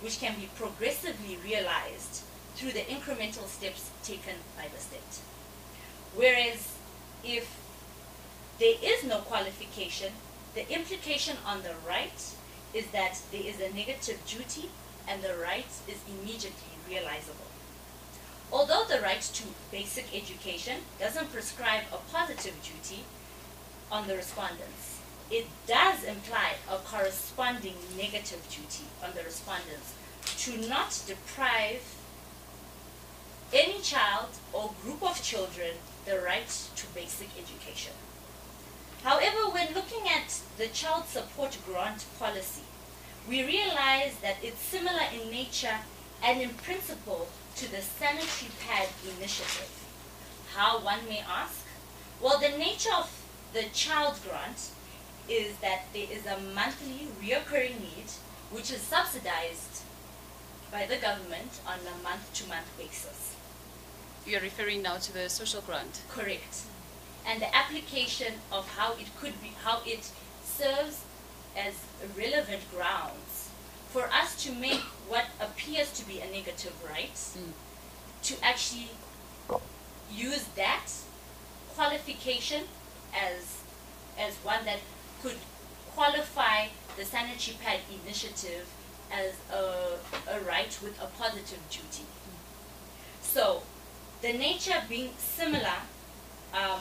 [0.00, 2.22] which can be progressively realized
[2.58, 5.22] through the incremental steps taken by the state.
[6.16, 6.74] Whereas
[7.22, 7.56] if
[8.58, 10.12] there is no qualification,
[10.54, 12.20] the implication on the right
[12.74, 14.70] is that there is a negative duty
[15.06, 17.46] and the right is immediately realizable.
[18.50, 23.04] Although the right to basic education doesn't prescribe a positive duty
[23.92, 24.98] on the respondents,
[25.30, 29.94] it does imply a corresponding negative duty on the respondents
[30.38, 31.82] to not deprive
[33.52, 35.70] any child or group of children
[36.04, 37.92] the right to basic education.
[39.02, 42.62] However, when looking at the child support grant policy,
[43.28, 45.78] we realize that it's similar in nature
[46.22, 49.70] and in principle to the sanitary pad initiative.
[50.54, 51.64] How one may ask?
[52.20, 53.10] Well, the nature of
[53.52, 54.70] the child grant
[55.28, 58.10] is that there is a monthly reoccurring need
[58.50, 59.82] which is subsidized
[60.72, 63.36] by the government on a month-to-month basis.
[64.28, 66.02] You're referring now to the social grant.
[66.10, 66.60] Correct.
[67.26, 70.10] And the application of how it could be, how it
[70.44, 71.02] serves
[71.56, 71.74] as
[72.16, 73.48] relevant grounds
[73.88, 77.52] for us to make what appears to be a negative right Mm.
[78.22, 78.90] to actually
[80.12, 80.86] use that
[81.74, 82.64] qualification
[83.14, 83.62] as
[84.18, 84.80] as one that
[85.22, 85.36] could
[85.94, 86.66] qualify
[86.98, 88.66] the sanitary pad initiative
[89.10, 89.96] as a,
[90.30, 92.04] a right with a positive duty.
[93.22, 93.62] So,
[94.20, 95.78] the nature being similar
[96.52, 96.80] um,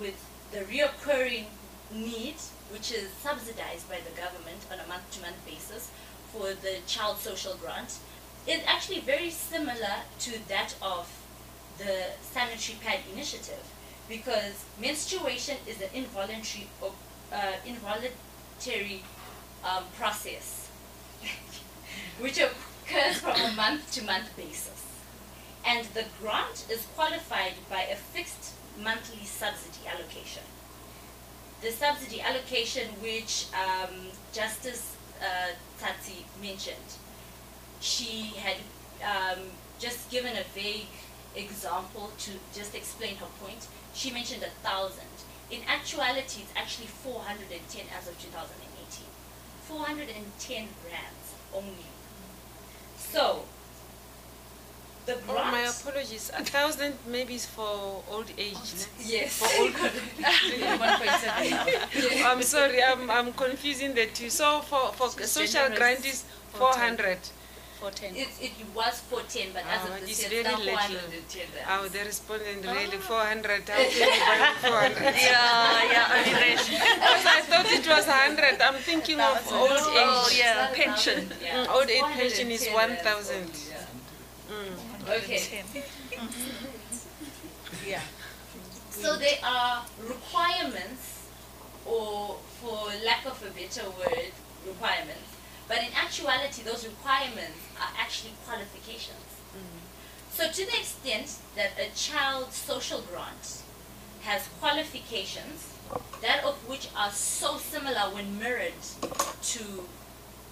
[0.00, 0.14] with
[0.52, 1.44] the reoccurring
[1.92, 2.36] need,
[2.70, 5.90] which is subsidized by the government on a month-to-month basis
[6.32, 7.98] for the child social grant,
[8.46, 11.08] is actually very similar to that of
[11.76, 13.62] the sanitary pad initiative
[14.08, 16.66] because menstruation is an involuntary
[17.32, 19.02] uh, involuntary
[19.62, 20.68] um, process
[22.20, 24.87] which occurs from a month to month basis
[25.68, 30.42] and the grant is qualified by a fixed monthly subsidy allocation
[31.60, 33.94] the subsidy allocation which um,
[34.32, 36.88] Justice uh, Tati mentioned
[37.80, 38.56] she had
[39.02, 39.44] um,
[39.78, 40.86] just given a vague
[41.36, 43.66] example to just explain her point.
[43.94, 45.06] She mentioned a thousand.
[45.50, 49.06] In actuality, it's actually 410 as of 2018.
[49.68, 51.88] 410 rands only.
[52.96, 53.44] So,
[55.08, 56.30] the Oh, my apologies.
[56.36, 58.70] A thousand maybe is for old age.
[59.04, 59.38] Yes.
[59.40, 59.74] For old
[62.30, 64.28] I'm sorry, I'm, I'm confusing the two.
[64.30, 67.18] So for, for She's social grant is 400.
[67.80, 68.16] For 10.
[68.16, 71.46] It, it was 410, but as Ah, of this it's year, it's now very little.
[71.70, 73.68] Oh, the respondent really 400.
[73.68, 75.00] How can you buy 400?
[75.00, 75.14] Yeah,
[75.94, 76.58] yeah, that.
[76.58, 78.60] Because I thought it was 100.
[78.60, 80.38] I'm thinking of old Oh, age.
[80.40, 81.30] yeah, pension.
[81.40, 81.66] Yeah.
[81.66, 83.46] Mm, old age pension is 1,000.
[83.70, 83.84] yeah.
[85.08, 85.16] Mm.
[85.18, 85.62] Okay.
[87.86, 88.02] Yeah.
[88.90, 91.28] So there are requirements,
[91.86, 94.32] or for lack of a better word,
[94.66, 95.36] requirements.
[95.68, 99.24] But in actuality, those requirements are actually qualifications.
[100.32, 103.62] So to the extent that a child social grant
[104.22, 105.72] has qualifications,
[106.22, 108.72] that of which are so similar when mirrored
[109.42, 109.88] to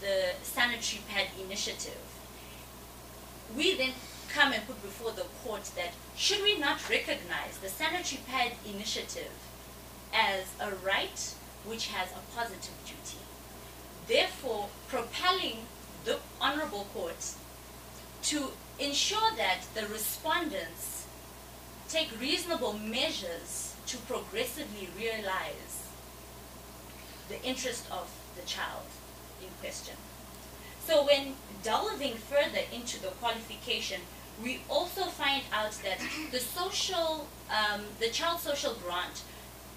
[0.01, 2.01] the sanitary pad initiative,
[3.57, 3.93] we then
[4.37, 9.33] come and put before the court that should we not recognize the sanitary pad initiative
[10.13, 11.35] as a right
[11.65, 13.19] which has a positive duty,
[14.07, 15.61] therefore propelling
[16.05, 17.33] the honorable court
[18.23, 21.07] to ensure that the respondents
[21.89, 25.89] take reasonable measures to progressively realize
[27.31, 28.85] the interest of the child
[29.41, 29.97] in question.
[30.87, 34.03] So when delving further into the qualification,
[34.43, 35.99] we also find out that
[36.31, 39.23] the social, um, the child social grant,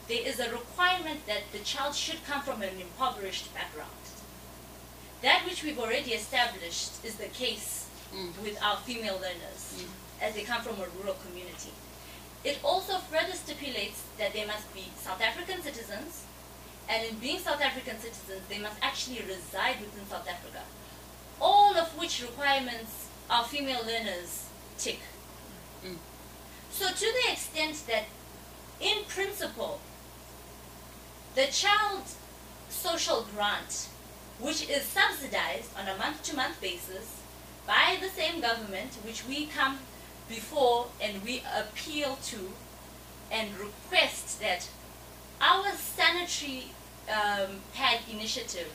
[0.08, 3.92] there is a requirement that the child should come from an impoverished background.
[5.22, 7.88] That which we've already established is the case
[8.44, 9.86] with our female learners,
[10.22, 11.72] as they come from a rural community.
[12.44, 16.24] It also further stipulates that they must be South African citizens,
[16.90, 20.64] and in being South African citizens, they must actually reside within South Africa.
[21.40, 24.49] All of which requirements our female learners
[24.80, 25.00] tick.
[26.72, 28.06] So to the extent that,
[28.80, 29.82] in principle,
[31.36, 32.16] the child's
[32.70, 33.90] social grant,
[34.40, 37.22] which is subsidized on a month-to-month basis
[37.68, 39.80] by the same government, which we come
[40.30, 42.52] before and we appeal to
[43.32, 44.70] and request that
[45.42, 46.72] our sanitary
[47.10, 48.72] um, pad initiative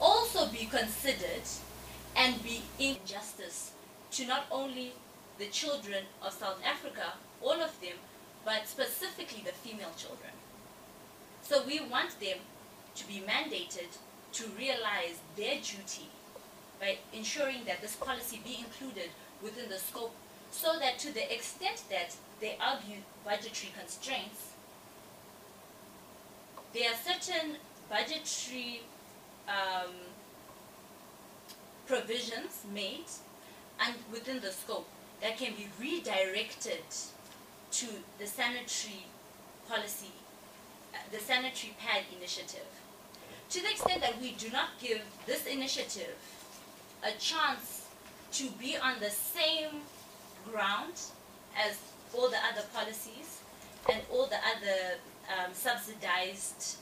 [0.00, 1.46] also be considered
[2.16, 3.72] and be in justice
[4.10, 4.92] to not only
[5.38, 7.96] the children of South Africa, all of them,
[8.44, 10.32] but specifically the female children.
[11.42, 12.38] So we want them
[12.94, 13.96] to be mandated
[14.32, 16.08] to realize their duty
[16.80, 19.10] by ensuring that this policy be included
[19.42, 20.14] within the scope
[20.50, 24.52] so that to the extent that they argue budgetary constraints,
[26.72, 27.56] there are certain
[27.88, 28.82] budgetary
[29.48, 29.92] um,
[31.86, 33.06] provisions made
[33.80, 34.88] and within the scope
[35.22, 36.84] that can be redirected
[37.72, 37.86] to
[38.18, 39.06] the sanitary
[39.68, 40.12] policy,
[40.94, 42.66] uh, the sanitary pad initiative.
[43.50, 46.16] To the extent that we do not give this initiative
[47.02, 47.86] a chance
[48.32, 49.82] to be on the same
[50.50, 50.94] ground
[51.56, 51.78] as
[52.14, 53.40] all the other policies
[53.90, 54.98] and all the other
[55.30, 56.76] um, subsidized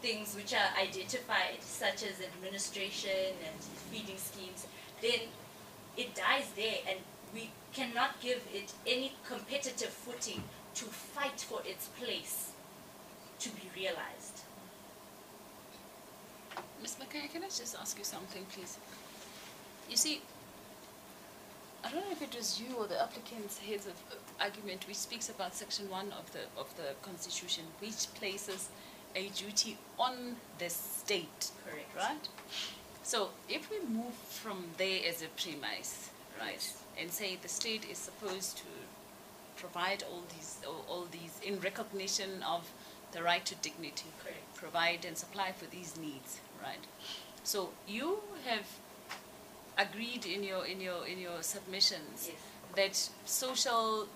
[0.00, 4.66] things which are identified, such as administration and feeding schemes,
[5.00, 5.20] then
[5.96, 6.98] it dies there and
[7.34, 10.42] we cannot give it any competitive footing
[10.74, 12.52] to fight for its place
[13.38, 14.40] to be realized.
[16.80, 16.96] Ms.
[17.00, 18.76] Makaya, can I just ask you something, please?
[19.88, 20.20] You see,
[21.84, 24.96] I don't know if it was you or the applicant's heads of uh, argument which
[24.96, 28.68] speaks about section one of the of the constitution, which places
[29.16, 31.96] a duty on the state, Correct.
[31.96, 32.28] right?
[33.02, 37.98] So if we move from there as a premise, right, and say the state is
[37.98, 38.64] supposed to
[39.56, 42.70] provide all these, all, all these in recognition of
[43.12, 44.54] the right to dignity, Correct.
[44.54, 46.78] provide and supply for these needs, right?
[47.44, 48.66] So you have
[49.78, 52.36] agreed in your in your in your submissions Yes.
[52.76, 54.06] that social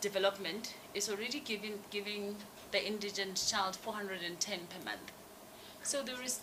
[0.00, 2.36] development is already giving giving
[2.72, 5.12] the indigent child 410 per month.
[5.82, 6.40] So there is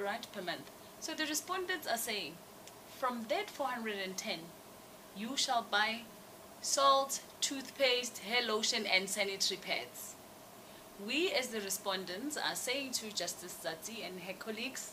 [0.00, 0.70] right per month.
[1.00, 2.34] So the respondents are saying,
[2.98, 4.38] from that 410,
[5.16, 6.02] you shall buy
[6.60, 10.14] salt, toothpaste, hair lotion, and sanitary pads.
[11.04, 14.92] We, as the respondents, are saying to Justice Zati and her colleagues,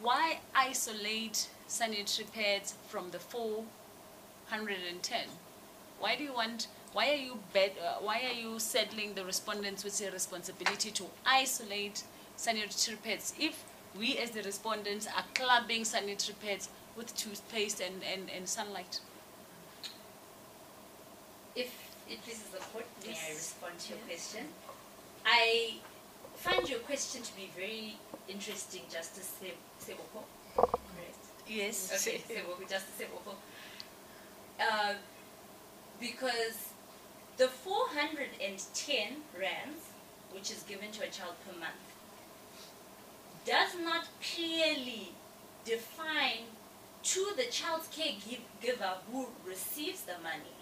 [0.00, 5.26] why isolate sanitary pads from the 410?
[6.00, 6.68] Why do you want?
[6.92, 11.04] Why are you bed, uh, Why are you saddling the respondents with the responsibility to
[11.26, 12.04] isolate
[12.36, 13.62] sanitary pads if
[13.96, 19.00] we, as the respondents, are clubbing sanitary pads with toothpaste and, and, and sunlight?
[21.54, 21.72] If
[22.08, 24.44] it pleases the court, may I respond to your question?
[25.26, 25.74] I
[26.36, 27.96] find your question to be very
[28.28, 29.54] interesting, Justice Se-
[29.92, 30.24] Seboko.
[30.56, 31.18] Correct.
[31.48, 32.06] Yes.
[32.06, 33.34] Okay, Seboko, Justice Seboko.
[34.60, 34.94] Uh,
[36.00, 36.68] because
[37.36, 39.82] the 410 rands,
[40.32, 41.87] which is given to a child per month,
[43.48, 45.12] does not clearly
[45.64, 46.44] define
[47.02, 50.58] to the child's caregiver who receives the money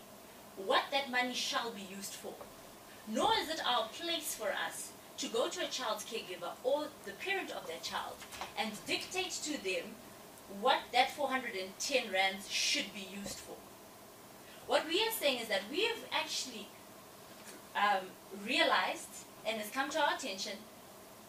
[0.57, 2.35] what that money shall be used for.
[3.09, 7.13] Nor is it our place for us to go to a child's caregiver or the
[7.13, 8.15] parent of that child
[8.57, 9.97] and dictate to them
[10.61, 13.57] what that 410 rands should be used for.
[14.69, 16.69] What we are saying is that we have actually
[17.75, 18.07] um,
[18.47, 20.53] realized and has come to our attention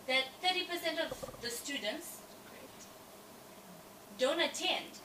[0.08, 2.22] that 30% of the students
[4.18, 4.99] don't attend.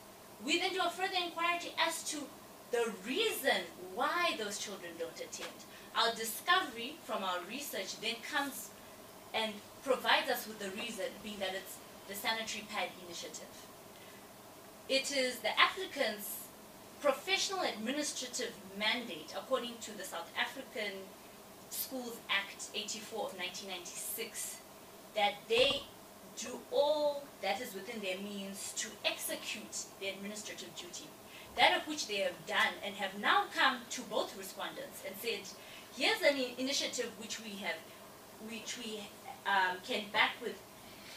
[0.44, 2.18] We then do a further inquiry as to
[2.70, 3.62] the reason
[3.94, 5.52] why those children don't attend.
[5.96, 8.70] Our discovery from our research then comes
[9.34, 9.52] and
[9.84, 11.76] provides us with the reason, being that it's
[12.08, 13.66] the sanitary pad initiative.
[14.88, 16.46] It is the applicant's
[17.00, 20.92] professional administrative mandate, according to the South African
[21.70, 24.61] Schools Act 84 of 1996,
[25.14, 25.82] that they
[26.36, 31.04] do all that is within their means to execute the administrative duty.
[31.56, 35.40] That of which they have done and have now come to both respondents and said,
[35.96, 37.76] here's an initiative which we have,
[38.48, 39.00] which we
[39.46, 40.58] um, can back with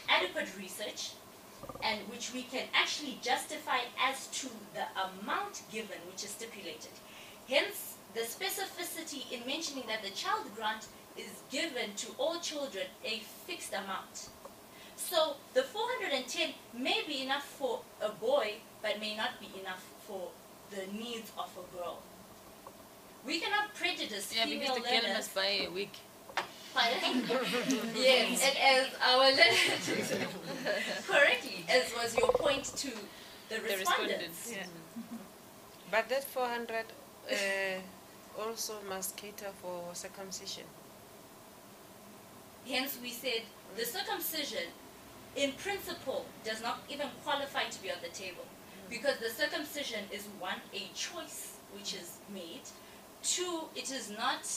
[0.08, 1.12] adequate research
[1.82, 6.92] and which we can actually justify as to the amount given which is stipulated.
[7.48, 10.86] Hence, the specificity in mentioning that the child grant
[11.18, 14.28] is given to all children a fixed amount.
[14.96, 20.28] So the 410 may be enough for a boy, but may not be enough for
[20.70, 21.98] the needs of a girl.
[23.26, 25.16] We cannot prejudice Yeah, female because the girl learners.
[25.16, 25.88] must buy a wig.
[26.74, 27.22] Pardon?
[27.96, 30.28] yes, and as our learner
[31.08, 32.90] correctly, as was your point to
[33.48, 34.48] the The respondents.
[34.50, 34.70] respondents.
[35.90, 36.84] But that 400
[37.30, 37.34] uh,
[38.42, 40.64] also must cater for circumcision.
[42.68, 43.42] Hence, we said
[43.76, 44.68] the circumcision,
[45.36, 48.44] in principle, does not even qualify to be on the table.
[48.90, 52.62] Because the circumcision is one, a choice which is made.
[53.22, 54.48] Two, it is not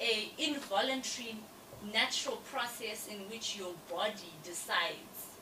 [0.00, 1.36] a involuntary
[1.92, 5.36] natural process in which your body decides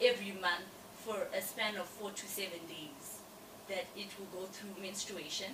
[0.00, 0.64] every month
[0.94, 3.18] for a span of four to seven days
[3.68, 5.52] that it will go through menstruation.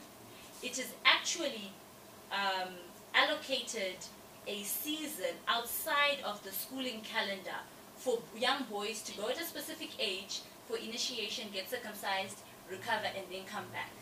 [0.63, 1.73] It is actually
[2.31, 2.75] um,
[3.15, 3.97] allocated
[4.47, 7.59] a season outside of the schooling calendar
[7.97, 12.39] for young boys to go at a specific age for initiation, get circumcised,
[12.71, 13.93] recover, and then come back.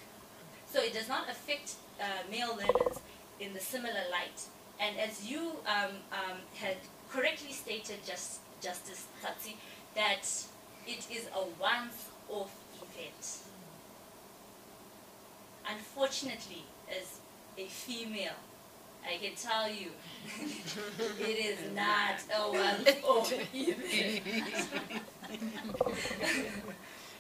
[0.66, 2.99] So it does not affect uh, male learners
[3.40, 4.40] in the similar light.
[4.80, 6.76] And as you um, um, had
[7.11, 9.55] correctly stated, just, Justice Tatsi,
[9.95, 10.26] that
[10.86, 13.38] it is a once-off event.
[15.68, 17.20] Unfortunately, as
[17.59, 18.32] a female,
[19.05, 19.90] I can tell you,
[21.20, 22.88] it is not a event.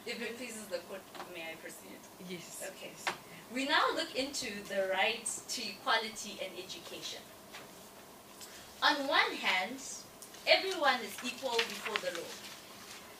[0.06, 1.00] if it pleases the court,
[1.34, 1.98] may I proceed?
[2.28, 2.62] Yes.
[2.68, 2.92] Okay.
[3.52, 7.20] We now look into the right to equality and education.
[8.82, 9.78] On one hand,
[10.46, 12.32] everyone is equal before the law.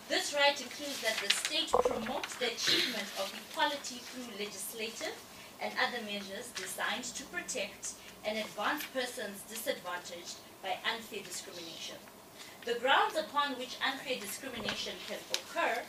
[0.08, 5.14] This right includes that the state promotes the achievement of equality through legislative
[5.60, 7.92] and other measures designed to protect
[8.24, 11.96] and advanced persons disadvantaged by unfair discrimination.
[12.64, 15.82] The grounds upon which unfair discrimination can occur,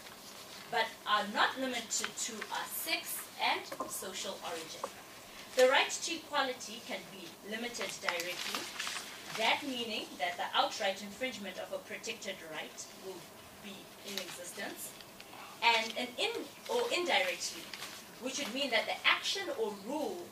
[0.71, 4.89] but are not limited to, are sex and social origin.
[5.55, 8.61] The right to equality can be limited directly,
[9.37, 13.21] that meaning that the outright infringement of a protected right will
[13.63, 13.75] be
[14.07, 14.89] in existence,
[15.61, 16.31] and an in
[16.69, 17.61] or indirectly,
[18.21, 20.23] which would mean that the action or rule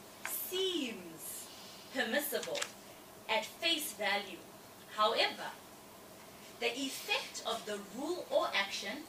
[0.49, 1.10] seems
[1.93, 2.59] permissible
[3.29, 4.37] at face value.
[4.95, 5.51] However,
[6.59, 9.03] the effect of the rule or action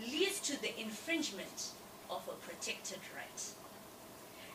[0.00, 1.70] leads to the infringement
[2.10, 3.42] of a protected right.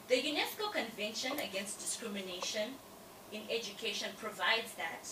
[0.08, 2.72] The UNESCO Convention Against Discrimination
[3.32, 5.08] in Education provides that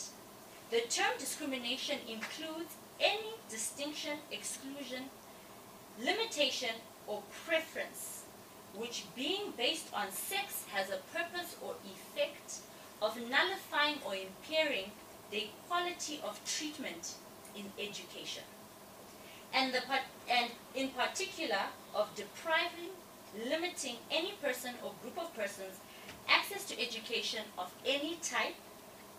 [0.69, 5.03] the term discrimination includes any distinction, exclusion,
[5.99, 6.75] limitation,
[7.05, 8.16] or preference
[8.77, 12.59] which being based on sex has a purpose or effect
[13.01, 14.91] of nullifying or impairing
[15.31, 17.15] the equality of treatment
[17.55, 18.43] in education.
[19.53, 19.81] And, the,
[20.29, 21.61] and in particular
[21.95, 22.93] of depriving,
[23.49, 25.79] limiting any person or group of persons
[26.29, 28.55] access to education of any type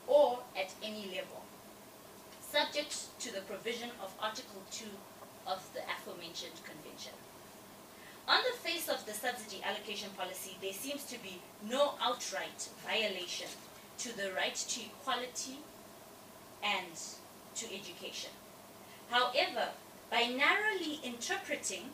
[0.07, 1.43] or at any level,
[2.41, 4.87] subject to the provision of Article 2
[5.47, 7.13] of the aforementioned convention.
[8.29, 13.47] On the face of the subsidy allocation policy, there seems to be no outright violation
[13.99, 15.57] to the right to equality
[16.63, 16.93] and
[17.55, 18.31] to education.
[19.09, 19.69] However,
[20.11, 21.85] by narrowly interpreting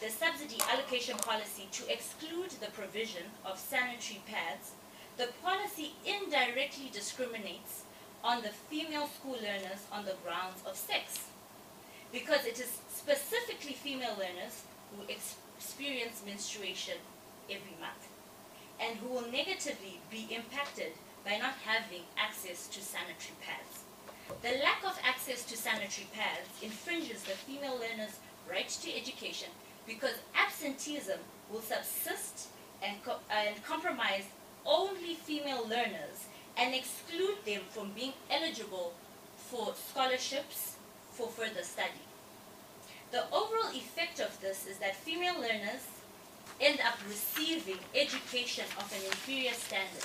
[0.00, 4.70] the subsidy allocation policy to exclude the provision of sanitary pads,
[5.18, 7.82] the policy indirectly discriminates
[8.24, 11.26] on the female school learners on the grounds of sex
[12.10, 16.96] because it is specifically female learners who experience menstruation
[17.50, 18.08] every month
[18.80, 20.92] and who will negatively be impacted
[21.24, 23.84] by not having access to sanitary pads.
[24.42, 28.18] The lack of access to sanitary pads infringes the female learners'
[28.48, 29.48] right to education
[29.86, 31.18] because absenteeism
[31.50, 32.48] will subsist
[32.82, 34.24] and, co- and compromise
[34.64, 36.26] only female learners
[36.56, 38.92] and exclude them from being eligible
[39.36, 40.76] for scholarships
[41.12, 42.04] for further study.
[43.10, 45.86] The overall effect of this is that female learners
[46.60, 50.04] end up receiving education of an inferior standard,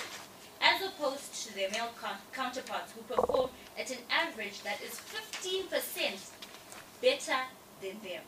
[0.62, 1.90] as opposed to their male
[2.32, 6.30] counterparts who perform at an average that is 15%
[7.02, 7.40] better
[7.82, 8.22] than them.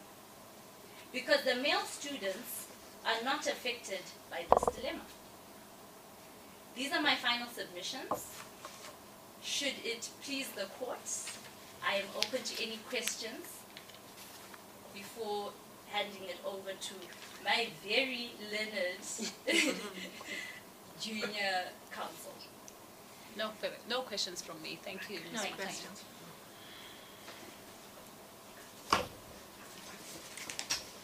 [1.13, 2.67] Because the male students
[3.07, 5.01] are not affected by this dilemma.
[6.75, 8.27] These are my final submissions.
[9.43, 10.99] Should it please the court,
[11.87, 13.56] I am open to any questions
[14.97, 15.53] before
[15.93, 16.95] handing it over to
[17.45, 19.07] my very learned
[21.01, 21.57] junior
[21.93, 22.33] counsel.
[23.37, 24.79] No, further- no questions from me.
[24.83, 25.19] Thank you.
[25.33, 25.57] No Motaung.
[25.57, 26.03] questions.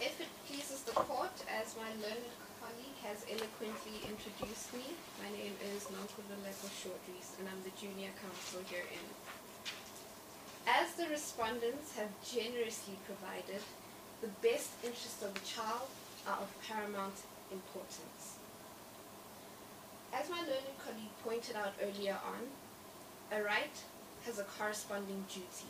[0.01, 4.87] If it pleases the court, as my learned colleague has eloquently introduced me,
[5.23, 9.07] my name is Nonkululeko Shortrees and I'm the junior counsel herein.
[10.67, 13.63] As the respondents have generously provided,
[14.23, 15.91] the best interests of the child
[16.29, 18.39] are of paramount importance.
[20.15, 22.47] As my learned colleague pointed out earlier on,
[23.37, 23.77] a right
[24.25, 25.67] has a corresponding duty.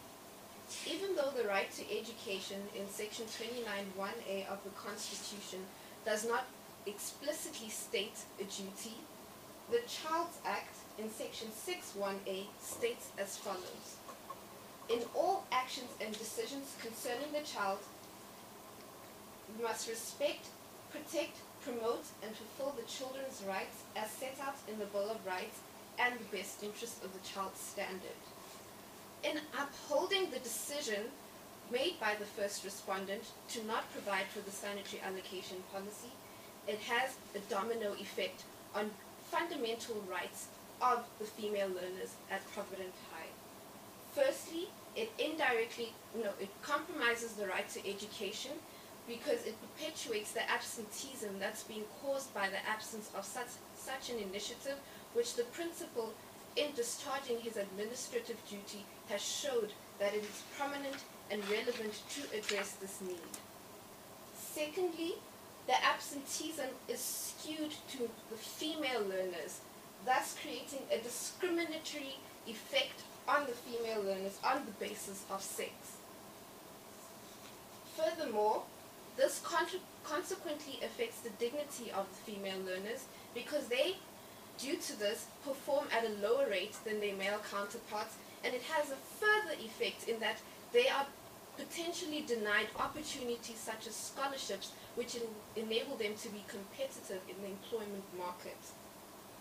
[0.86, 5.60] Even though the right to education in section 29.1a of the Constitution
[6.04, 6.44] does not
[6.86, 8.96] explicitly state a duty,
[9.70, 13.96] the Child's Act in section 6.1a states as follows.
[14.90, 17.78] In all actions and decisions concerning the child,
[19.58, 20.46] you must respect,
[20.90, 25.60] protect, promote, and fulfill the children's rights as set out in the Bill of Rights
[25.98, 28.20] and the best interest of the child standard.
[29.22, 31.04] In upholding the decision
[31.70, 36.12] made by the first respondent to not provide for the sanitary allocation policy,
[36.66, 38.42] it has a domino effect
[38.74, 38.90] on
[39.30, 40.48] fundamental rights
[40.80, 43.30] of the female learners at Provident High.
[44.14, 48.52] Firstly, it indirectly, no, it compromises the right to education
[49.06, 54.18] because it perpetuates the absenteeism that's being caused by the absence of such, such an
[54.18, 54.76] initiative,
[55.14, 56.12] which the principal,
[56.56, 60.96] in discharging his administrative duty, has showed that it is prominent
[61.30, 63.34] and relevant to address this need.
[64.34, 65.14] Secondly,
[65.66, 69.60] the absenteeism is skewed to the female learners,
[70.04, 75.70] thus creating a discriminatory effect on the female learners on the basis of sex.
[77.96, 78.64] Furthermore,
[79.16, 79.42] this
[80.04, 83.04] consequently affects the dignity of the female learners
[83.34, 83.96] because they,
[84.58, 88.90] due to this, perform at a lower rate than their male counterparts and it has
[88.90, 90.38] a further effect in that
[90.72, 91.06] they are
[91.56, 97.48] potentially denied opportunities such as scholarships which en- enable them to be competitive in the
[97.48, 98.56] employment market.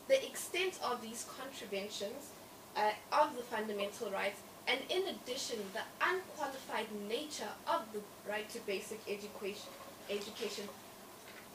[0.08, 2.32] The extent of these contraventions
[2.76, 8.00] uh, of the fundamental rights and in addition the unqualified nature of the
[8.30, 9.70] right to basic education,
[10.10, 10.66] education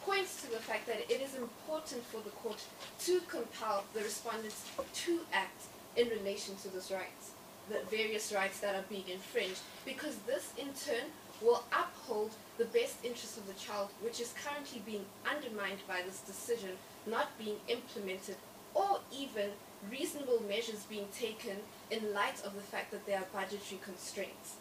[0.05, 2.63] points to the fact that it is important for the court
[3.01, 5.65] to compel the respondents to act
[5.97, 7.33] in relation to this rights,
[7.69, 11.11] the various rights that are being infringed, because this in turn
[11.43, 16.21] will uphold the best interests of the child, which is currently being undermined by this
[16.21, 16.71] decision
[17.07, 18.37] not being implemented,
[18.75, 19.51] or even
[19.91, 21.57] reasonable measures being taken
[21.91, 24.57] in light of the fact that there are budgetary constraints.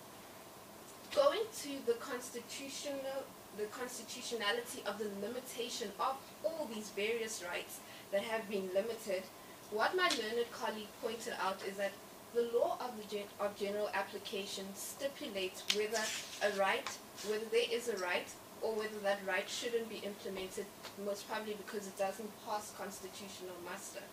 [1.15, 3.23] Going to the constitutional
[3.57, 7.79] the constitutionality of the limitation of all these various rights
[8.11, 9.23] that have been limited,
[9.71, 11.93] what my learned colleague pointed out is that
[12.33, 16.03] the law of, the gen- of general application stipulates whether
[16.43, 16.89] a right,
[17.29, 18.27] whether there is a right,
[18.61, 20.65] or whether that right shouldn't be implemented,
[21.05, 24.03] most probably because it doesn't pass constitutional muster.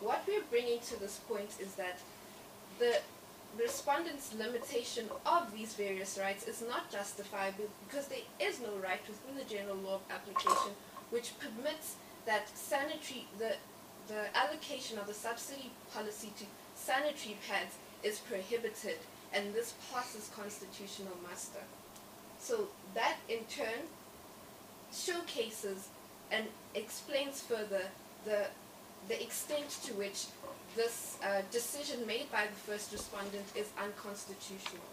[0.00, 1.98] What we're bringing to this point is that
[2.78, 2.98] the
[3.58, 9.36] respondent's limitation of these various rights is not justifiable because there is no right within
[9.36, 10.72] the general law of application
[11.10, 11.96] which permits
[12.26, 13.54] that sanitary the
[14.06, 16.44] the allocation of the subsidy policy to
[16.74, 18.96] sanitary pads is prohibited
[19.34, 21.64] and this passes constitutional muster.
[22.38, 23.84] So that in turn
[24.92, 25.88] showcases
[26.30, 27.82] and explains further
[28.24, 28.46] the
[29.08, 30.26] the extent to which
[30.76, 34.84] this uh, decision made by the first respondent is unconstitutional.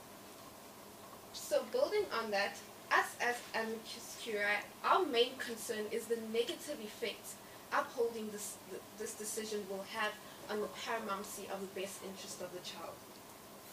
[1.34, 2.56] So building on that,
[2.92, 7.36] us as amicus curiae, our main concern is the negative effects
[7.74, 8.56] upholding this,
[8.98, 10.14] this decision will have
[10.50, 12.96] on the paramountcy of the best interest of the child.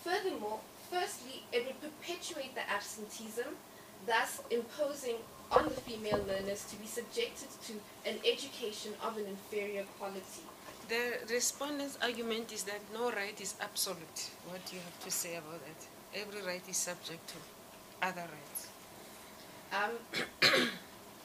[0.03, 3.55] Furthermore, firstly, it would perpetuate the absenteeism,
[4.07, 5.16] thus imposing
[5.53, 7.72] on the female learners to be subjected to
[8.09, 10.42] an education of an inferior quality.
[10.88, 14.30] The respondent's argument is that no right is absolute.
[14.48, 16.20] What do you have to say about that?
[16.20, 18.68] Every right is subject to other rights.
[19.72, 19.92] Um,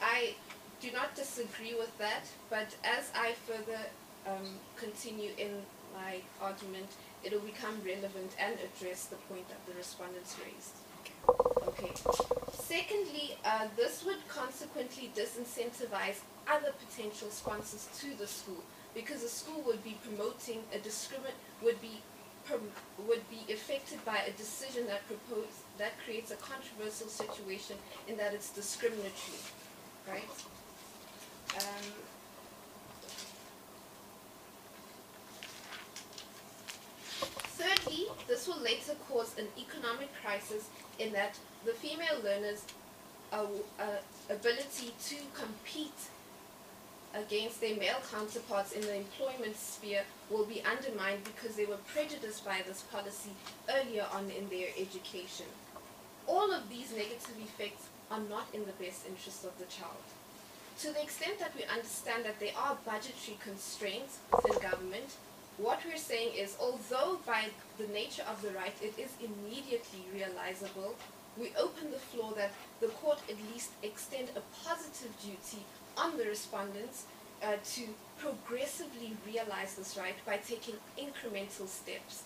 [0.00, 0.34] I
[0.80, 3.80] do not disagree with that, but as I further
[4.26, 5.50] um, continue in
[5.94, 6.88] my argument,
[7.24, 10.76] it will become relevant and address the point that the respondents raised.
[11.78, 11.92] Okay.
[12.52, 16.20] Secondly, uh, this would consequently disincentivize
[16.50, 18.62] other potential sponsors to the school
[18.94, 22.02] because the school would be promoting a discrimin would be
[23.06, 27.76] would be affected by a decision that propose that creates a controversial situation
[28.08, 29.38] in that it's discriminatory,
[30.08, 30.24] right?
[31.56, 31.92] Um,
[37.58, 40.68] Thirdly, this will later cause an economic crisis
[40.98, 41.36] in that
[41.68, 42.64] the female learners'
[43.30, 43.44] uh,
[44.30, 46.00] ability to compete
[47.14, 50.00] against their male counterparts in the employment sphere
[50.30, 53.32] will be undermined because they were prejudiced by this policy
[53.68, 55.44] earlier on in their education.
[56.26, 60.08] All of these negative effects are not in the best interest of the child.
[60.80, 65.16] To the extent that we understand that there are budgetary constraints within government,
[65.58, 67.46] what we're saying is although by
[67.76, 70.94] the nature of the right it is immediately realizable,
[71.38, 75.62] we open the floor that the court at least extend a positive duty
[75.96, 77.04] on the respondents
[77.42, 77.82] uh, to
[78.18, 82.24] progressively realize this right by taking incremental steps.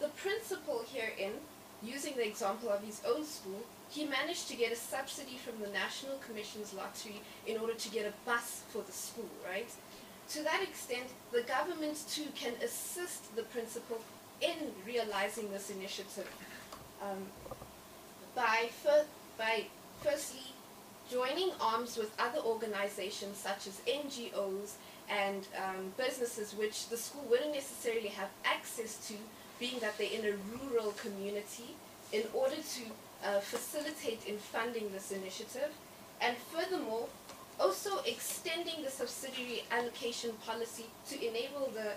[0.00, 1.34] The principal herein,
[1.82, 3.60] using the example of his own school,
[3.90, 8.06] he managed to get a subsidy from the National Commission's lottery in order to get
[8.06, 9.68] a bus for the school, right?
[10.30, 14.00] To that extent, the government too can assist the principal
[14.40, 16.28] in realizing this initiative
[17.02, 17.26] um,
[18.34, 19.06] by, fir-
[19.38, 19.64] by
[20.02, 20.52] firstly
[21.10, 24.72] joining arms with other organizations such as NGOs
[25.08, 29.14] and um, businesses which the school wouldn't necessarily have access to,
[29.60, 31.76] being that they're in a rural community,
[32.12, 32.82] in order to
[33.26, 35.70] uh, facilitate in funding this initiative.
[36.20, 37.08] And furthermore,
[37.60, 41.92] also extending the subsidiary allocation policy to enable the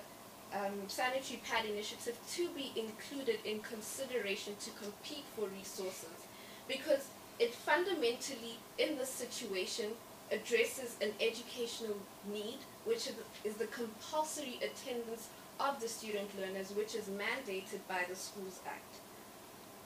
[0.54, 6.27] um, sanitary pad initiative to be included in consideration to compete for resources
[6.68, 7.08] because
[7.40, 9.92] it fundamentally in this situation
[10.32, 11.96] addresses an educational
[12.32, 13.10] need which
[13.44, 15.28] is the compulsory attendance
[15.60, 18.96] of the student learners which is mandated by the schools act.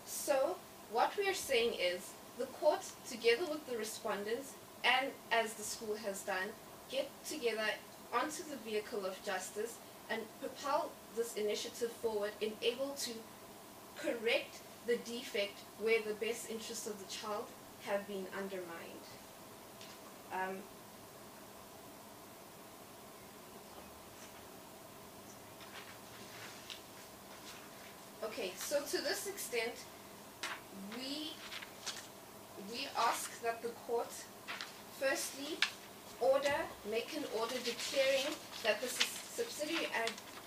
[0.05, 0.57] So
[0.91, 4.53] what we are saying is the court together with the respondents
[4.83, 6.49] and as the school has done
[6.89, 7.69] get together
[8.13, 9.75] onto the vehicle of justice
[10.09, 13.11] and propel this initiative forward in able to
[13.97, 17.45] correct the defect where the best interests of the child
[17.85, 19.05] have been undermined.
[20.33, 20.57] Um,
[28.23, 29.73] okay, so to this extent,
[30.95, 31.31] we
[32.71, 34.11] we ask that the court
[34.99, 35.57] firstly
[36.21, 36.55] order,
[36.89, 39.87] make an order declaring that the subsidiary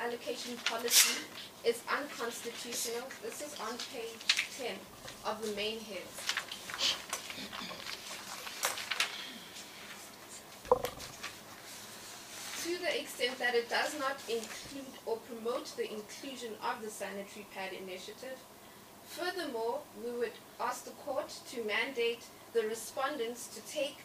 [0.00, 1.24] allocation policy
[1.64, 3.08] is unconstitutional.
[3.22, 4.76] This is on page ten
[5.24, 6.34] of the main heads.
[12.64, 17.46] To the extent that it does not include or promote the inclusion of the sanitary
[17.54, 18.38] pad initiative.
[19.06, 22.24] Furthermore, we would ask the court to mandate
[22.54, 23.98] the respondents to take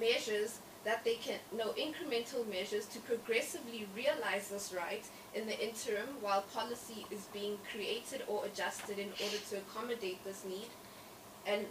[0.00, 6.06] measures that they can, know incremental measures to progressively realize this right in the interim
[6.20, 10.68] while policy is being created or adjusted in order to accommodate this need.
[11.44, 11.66] And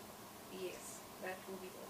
[0.62, 1.86] yes, that will be all.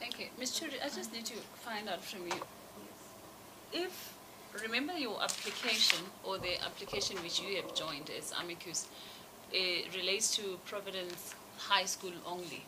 [0.00, 0.28] Thank you.
[0.38, 0.58] Ms.
[0.58, 3.84] Churi, I just need to find out from you, Yes.
[3.84, 4.14] if,
[4.62, 8.88] remember your application or the application which you have joined as amicus
[9.54, 9.58] uh,
[9.94, 12.64] relates to Providence High School only.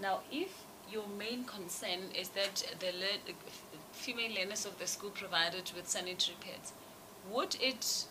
[0.00, 2.92] Now, if your main concern is that the
[3.92, 6.72] female learners of the school provided with sanitary pads,
[7.30, 8.04] would it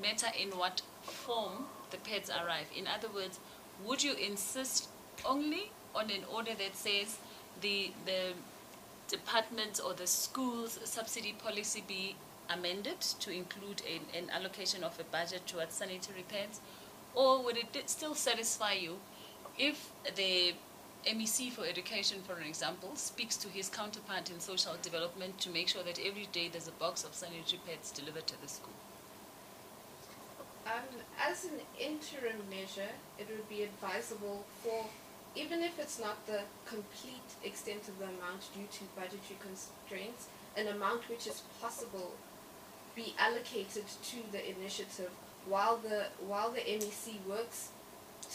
[0.00, 2.66] matter in what form the pads arrive?
[2.76, 3.40] In other words,
[3.84, 4.88] would you insist
[5.24, 7.18] only on an order that says
[7.60, 8.32] the, the
[9.08, 12.16] department or the school's subsidy policy be
[12.48, 16.60] amended to include an, an allocation of a budget towards sanitary pads?
[17.14, 18.98] Or would it still satisfy you
[19.58, 20.54] if the
[21.06, 25.68] MEC for education, for an example, speaks to his counterpart in social development to make
[25.68, 28.72] sure that every day there's a box of sanitary pads delivered to the school?
[30.66, 34.86] Um, as an interim measure, it would be advisable for,
[35.34, 40.68] even if it's not the complete extent of the amount due to budgetary constraints, an
[40.68, 42.12] amount which is possible
[42.94, 45.10] be allocated to the initiative
[45.46, 47.70] while the while the MEC works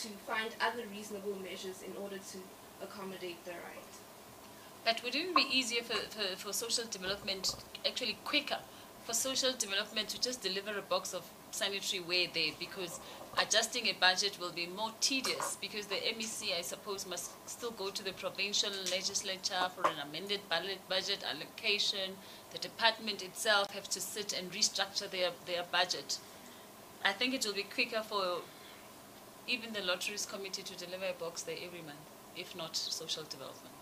[0.01, 2.37] to find other reasonable measures in order to
[2.81, 3.93] accommodate the right.
[4.83, 7.55] But would it be easier for, for, for social development,
[7.87, 8.59] actually quicker,
[9.05, 12.99] for social development to just deliver a box of sanitary ware there because
[13.37, 17.89] adjusting a budget will be more tedious because the MEC, I suppose, must still go
[17.89, 22.17] to the provincial legislature for an amended budget, budget allocation.
[22.51, 26.19] The department itself have to sit and restructure their, their budget.
[27.03, 28.41] I think it will be quicker for
[29.47, 33.75] even the lotteries committee to deliver a box there every month, if not social development.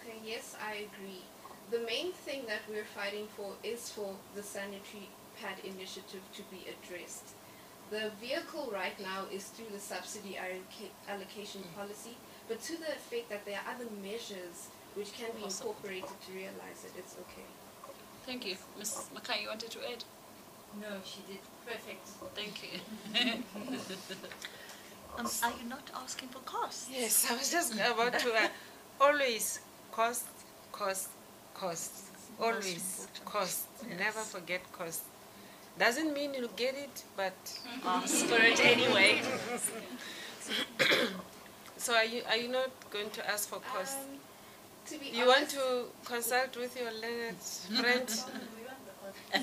[0.00, 1.22] Okay, yes, I agree.
[1.70, 5.08] The main thing that we're fighting for is for the sanitary
[5.40, 7.34] pad initiative to be addressed.
[7.90, 11.76] The vehicle right now is through the subsidy alloca- allocation mm.
[11.76, 12.16] policy,
[12.48, 15.70] but to the effect that there are other measures which can be Possible.
[15.70, 17.46] incorporated to realize it, it's okay.
[18.26, 18.56] Thank you.
[18.78, 19.10] Ms.
[19.14, 20.04] Makaya, you wanted to add?
[20.80, 22.06] No, she did perfect.
[22.34, 22.78] Thank you.
[25.18, 26.88] Um, are you not asking for costs?
[26.90, 28.32] Yes, I was just about to.
[28.32, 28.48] Uh,
[29.00, 29.60] always
[29.92, 30.26] cost,
[30.72, 31.08] cost,
[31.54, 31.92] cost.
[32.40, 33.24] Always important.
[33.24, 33.66] cost.
[33.98, 35.02] Never forget cost.
[35.78, 37.34] Doesn't mean you'll get it, but
[37.86, 39.20] Ask for it anyway.
[41.76, 42.22] so are you?
[42.28, 43.98] Are you not going to ask for cost?
[43.98, 44.18] Um,
[44.86, 47.36] to be you want to consult with your learned
[47.80, 48.08] friend?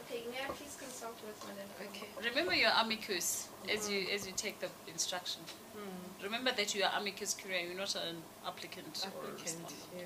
[0.00, 1.68] okay, may I please consult with Madam?
[1.88, 2.07] Okay.
[2.24, 5.42] Remember your amicus as you as you take the instruction.
[5.74, 6.24] Hmm.
[6.24, 9.74] Remember that you are amicus curiae, you're not an applicant, or a respondent.
[9.96, 10.04] yeah.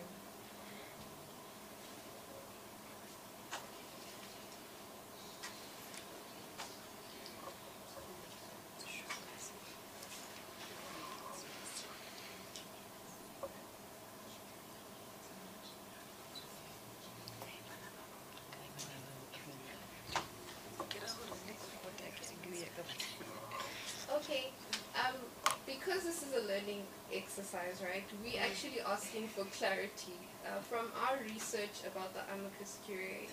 [27.73, 28.05] Exercise, right?
[28.25, 30.13] We actually asking for clarity.
[30.43, 33.29] Uh, from our research about the amicus curiae,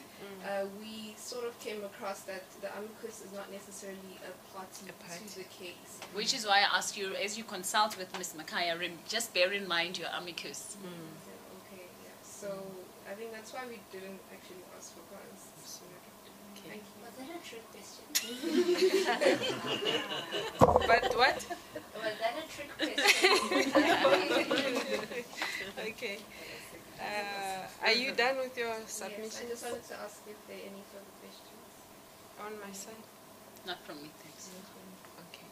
[0.45, 4.93] uh, we sort of came across that the amicus is not necessarily a party, A
[5.01, 5.25] party.
[5.25, 5.97] to the case.
[6.13, 8.35] Which is why I asked you, as you consult with Ms.
[8.37, 10.77] Makaya, rem- just bear in mind your amicus.
[10.77, 10.85] So,
[11.65, 12.13] okay, yeah.
[12.21, 12.61] So
[13.09, 15.49] I think that's why we didn't actually ask for guns.
[16.70, 17.01] Thank you.
[17.03, 18.05] Was that a trick question?
[20.59, 21.39] But what?
[21.97, 23.01] Was that a trick question?
[25.89, 26.17] okay.
[26.99, 29.09] Uh, Are you done with your Yes, I
[29.47, 31.65] just wanted to ask if there are any further questions.
[32.45, 33.03] on my side?
[33.65, 34.49] Not from me, thanks.
[35.26, 35.47] Okay.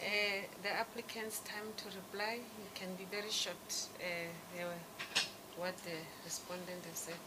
[0.00, 3.56] Uh, the applicant's time to reply it can be very short.
[3.98, 4.80] Uh, they were
[5.56, 7.26] what the respondent has said.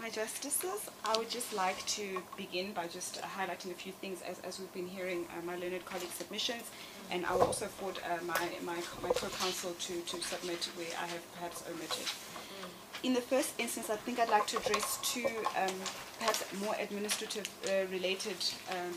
[0.00, 4.38] My Justices, I would just like to begin by just highlighting a few things as,
[4.40, 6.62] as we've been hearing uh, my learned colleagues' submissions,
[7.10, 11.06] and I will also afford uh, my, my, my co-counsel to, to submit where I
[11.06, 12.06] have perhaps omitted.
[13.02, 15.26] In the first instance, I think I'd like to address two
[15.56, 15.74] um,
[16.18, 18.36] perhaps more administrative uh, related
[18.70, 18.94] um,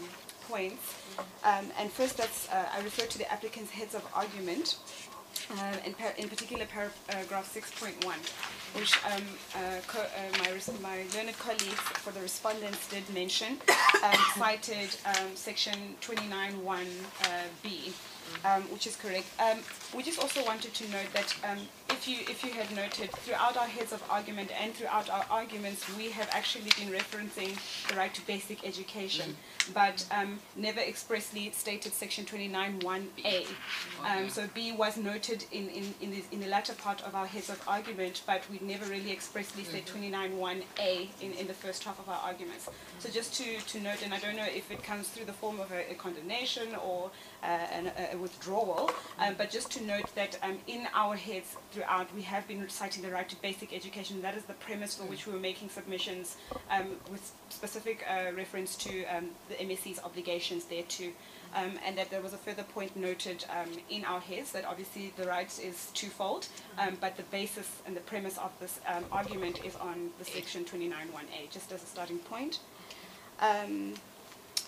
[0.47, 0.95] points.
[1.43, 4.77] Um, and first, that's, uh, I refer to the applicant's heads of argument,
[5.85, 7.95] in, par- in particular paragraph 6.1,
[8.73, 9.21] which um,
[9.55, 10.51] uh, uh, my,
[10.81, 13.57] my learned colleagues for the respondents did mention,
[14.03, 17.93] um, cited um, section 29.1b,
[18.45, 19.25] um, which is correct.
[19.39, 19.59] Um,
[19.95, 21.59] we just also wanted to note that um,
[21.89, 25.85] if you if you had noted throughout our heads of argument and throughout our arguments,
[25.97, 27.57] we have actually been referencing
[27.89, 29.35] the right to basic education,
[29.73, 33.45] but um, never expressly stated section 29.1a.
[34.05, 37.27] Um, so B was noted in in in the, in the latter part of our
[37.27, 41.99] heads of argument, but we never really expressly said 29.1a in, in the first half
[41.99, 42.69] of our arguments.
[42.99, 45.59] So just to, to note, and I don't know if it comes through the form
[45.59, 47.11] of a, a condemnation or
[47.43, 52.21] an, a withdrawal, um, but just to note that um, in our heads throughout, we
[52.21, 54.21] have been citing the right to basic education.
[54.21, 56.37] That is the premise for which we were making submissions
[56.69, 61.11] um, with specific uh, reference to um, the MEC's obligations there too.
[61.53, 65.11] Um, and that there was a further point noted um, in our heads that obviously
[65.17, 69.59] the right is twofold, um, but the basis and the premise of this um, argument
[69.65, 72.59] is on the section 29.1a, just as a starting point.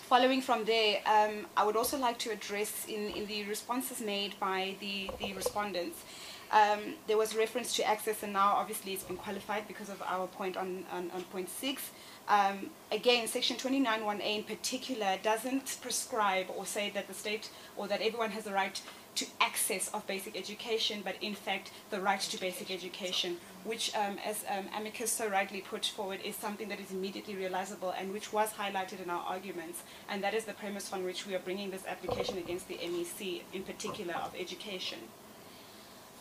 [0.08, 4.38] Following from there, um, I would also like to address in, in the responses made
[4.38, 6.04] by the, the respondents,
[6.52, 10.26] um, there was reference to access, and now obviously it's been qualified because of our
[10.26, 11.90] point on, on, on point six.
[12.28, 18.02] Um, again, Section 29.1a in particular doesn't prescribe or say that the state or that
[18.02, 18.78] everyone has the right
[19.14, 24.18] to access of basic education, but in fact the right to basic education, which, um,
[24.24, 28.32] as um, Amicus so rightly put forward, is something that is immediately realizable and which
[28.32, 31.70] was highlighted in our arguments, and that is the premise on which we are bringing
[31.70, 34.98] this application against the MEC, in particular of education.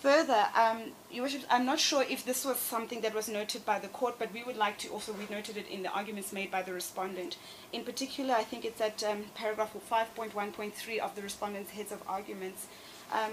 [0.03, 3.79] Further, um, Your Worship, I'm not sure if this was something that was noted by
[3.79, 6.51] the court, but we would like to also, we noted it in the arguments made
[6.51, 7.37] by the respondent.
[7.71, 12.67] In particular, I think it's at um, paragraph 5.1.3 of the respondent's heads of arguments.
[13.13, 13.31] Um,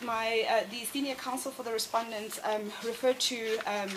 [0.00, 3.90] my, uh, the senior counsel for the respondents um, referred to um,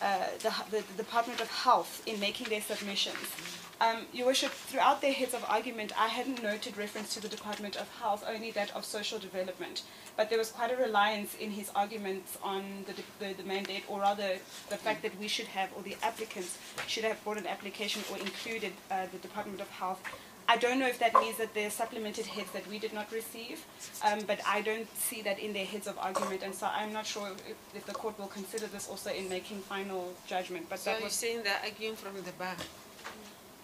[0.00, 3.63] uh, the, the, the Department of Health in making their submissions.
[3.80, 7.76] Um, Your Worship, throughout their heads of argument, I hadn't noted reference to the Department
[7.76, 9.82] of Health, only that of social development.
[10.16, 14.00] But there was quite a reliance in his arguments on the, the, the mandate, or
[14.00, 14.38] rather
[14.70, 16.56] the fact that we should have, or the applicants
[16.86, 20.00] should have brought an application or included uh, the Department of Health.
[20.46, 23.64] I don't know if that means that they're supplemented heads that we did not receive,
[24.04, 27.06] um, but I don't see that in their heads of argument, and so I'm not
[27.06, 30.66] sure if, if the court will consider this also in making final judgment.
[30.68, 32.56] But So that you're was saying they're arguing from the bar?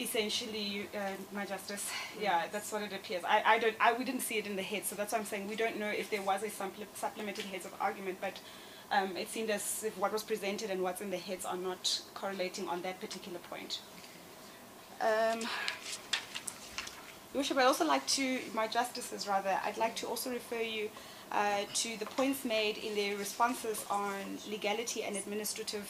[0.01, 0.98] Essentially uh,
[1.32, 1.88] my justice.
[2.20, 3.22] Yeah that's what it appears.
[3.24, 5.24] I, I don't I we didn't see it in the head so that's why I'm
[5.24, 8.38] saying we don't know if there was a supple- supplemented heads of argument but
[8.92, 12.01] um, it seemed as if what was presented and what's in the heads are not
[12.14, 13.80] correlating on that particular point.
[15.01, 15.40] Um,
[17.32, 20.90] Worship, I'd also like to, my justices rather, I'd like to also refer you
[21.30, 25.88] uh, to the points made in their responses on legality and administrative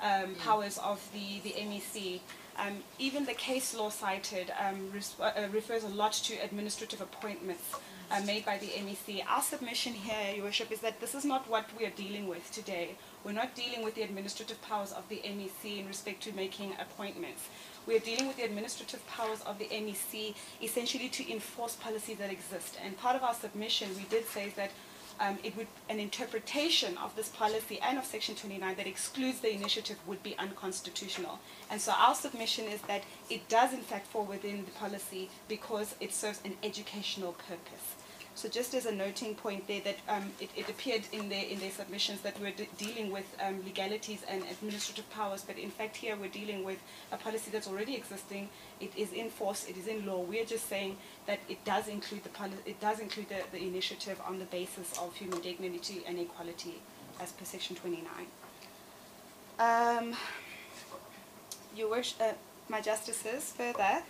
[0.00, 2.18] um, powers of the, the MEC.
[2.58, 7.74] Um, even the case law cited um, res- uh, refers a lot to administrative appointments
[8.10, 9.24] uh, made by the MEC.
[9.26, 12.50] Our submission here, Your Worship, is that this is not what we are dealing with
[12.52, 12.96] today.
[13.24, 17.48] We're not dealing with the administrative powers of the MEC in respect to making appointments.
[17.86, 22.30] We are dealing with the administrative powers of the MEC essentially to enforce policies that
[22.30, 22.78] exist.
[22.84, 24.72] And part of our submission, we did say that
[25.20, 29.52] um, it would an interpretation of this policy and of Section 29 that excludes the
[29.52, 31.38] initiative would be unconstitutional.
[31.70, 35.94] And so our submission is that it does in fact fall within the policy because
[36.00, 37.96] it serves an educational purpose.
[38.34, 41.58] So just as a noting point there that um, it, it appeared in their, in
[41.58, 45.96] their submissions that we're de- dealing with um, legalities and administrative powers, but in fact
[45.96, 46.78] here we're dealing with
[47.12, 48.48] a policy that's already existing.
[48.80, 49.66] It is in force.
[49.68, 50.20] It is in law.
[50.20, 52.30] We're just saying that it does include the
[52.64, 56.80] it does include the, the initiative on the basis of human dignity and equality,
[57.20, 58.08] as per Section 29.
[59.58, 60.16] Um,
[61.76, 62.32] your worship, uh,
[62.68, 64.02] my justices, further,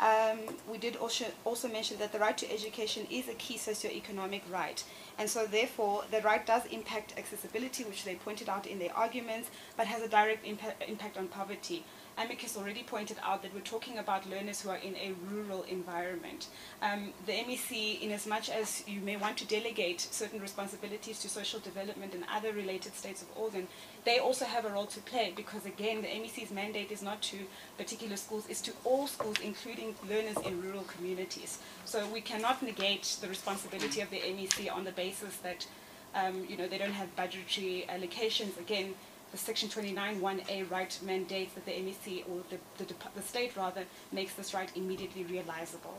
[0.00, 0.38] Um,
[0.70, 4.82] we did also, also mention that the right to education is a key socioeconomic right.
[5.18, 9.50] And so therefore, the right does impact accessibility, which they pointed out in their arguments,
[9.76, 11.84] but has a direct impact, impact on poverty.
[12.20, 16.48] Amicus already pointed out that we're talking about learners who are in a rural environment.
[16.82, 21.30] Um, the MEC, in as much as you may want to delegate certain responsibilities to
[21.30, 23.68] social development and other related states of organ,
[24.04, 27.38] they also have a role to play because again, the MEC's mandate is not to
[27.78, 31.58] particular schools, it's to all schools, including learners in rural communities.
[31.86, 35.66] So we cannot negate the responsibility of the MEC on the basis that
[36.14, 38.58] um, you know, they don't have budgetary allocations.
[38.58, 38.94] Again,
[39.32, 43.84] the Section 29 1A right mandates that the MEC or the, the, the state rather
[44.12, 45.98] makes this right immediately realizable.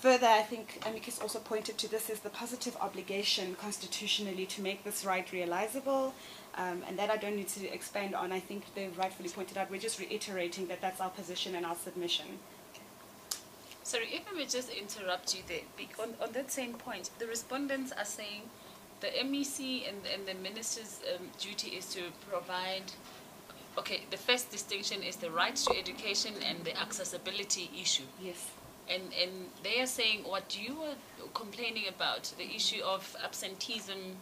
[0.00, 4.82] Further, I think Amicus also pointed to this as the positive obligation constitutionally to make
[4.82, 6.14] this right realizable,
[6.54, 8.32] um, and that I don't need to expand on.
[8.32, 9.70] I think they've rightfully pointed out.
[9.70, 12.24] We're just reiterating that that's our position and our submission.
[13.82, 15.60] Sorry, if I may just interrupt you there.
[16.02, 18.42] On, on that same point, the respondents are saying
[19.00, 22.92] the MEC and, and the minister's um, duty is to provide,
[23.78, 28.04] okay, the first distinction is the right to education and the accessibility issue.
[28.22, 28.50] Yes.
[28.88, 29.30] And, and
[29.62, 30.94] they are saying what you were
[31.32, 34.16] complaining about, the issue of absenteeism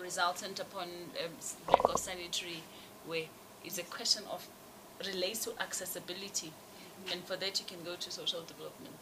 [0.00, 1.32] resultant upon um,
[1.68, 2.62] lack of sanitary
[3.06, 3.26] ware,
[3.64, 4.46] is a question of,
[5.06, 6.48] relates to accessibility.
[6.48, 7.12] Mm-hmm.
[7.12, 8.94] And for that you can go to social development.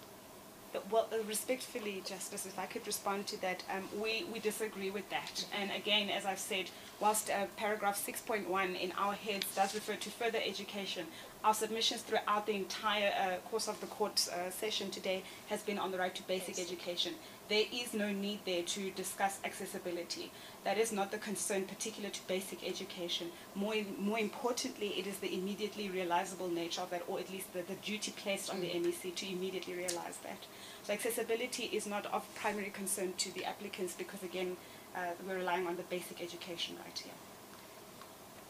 [0.90, 5.08] Well, uh, respectfully, Justice, if I could respond to that, um, we, we disagree with
[5.10, 5.44] that.
[5.58, 6.70] And again, as I've said,
[7.00, 11.06] whilst uh, paragraph 6.1 in our heads does refer to further education,
[11.44, 15.78] our submissions throughout the entire uh, course of the court uh, session today has been
[15.78, 17.14] on the right to basic education.
[17.48, 20.30] There is no need there to discuss accessibility.
[20.64, 23.28] That is not the concern particular to basic education.
[23.54, 27.62] More, more importantly, it is the immediately realizable nature of that, or at least the,
[27.62, 30.44] the duty placed on the MEC to immediately realize that.
[30.82, 34.58] So accessibility is not of primary concern to the applicants because, again,
[34.94, 37.14] uh, we're relying on the basic education right here.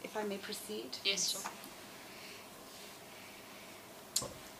[0.02, 0.96] If I may proceed?
[1.04, 1.50] Yes, sure.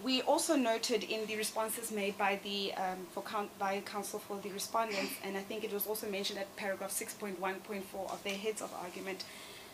[0.03, 3.24] We also noted in the responses made by the um, for
[3.59, 8.12] by counsel for the respondents, and I think it was also mentioned at paragraph 6.1.4
[8.12, 9.24] of their heads of argument,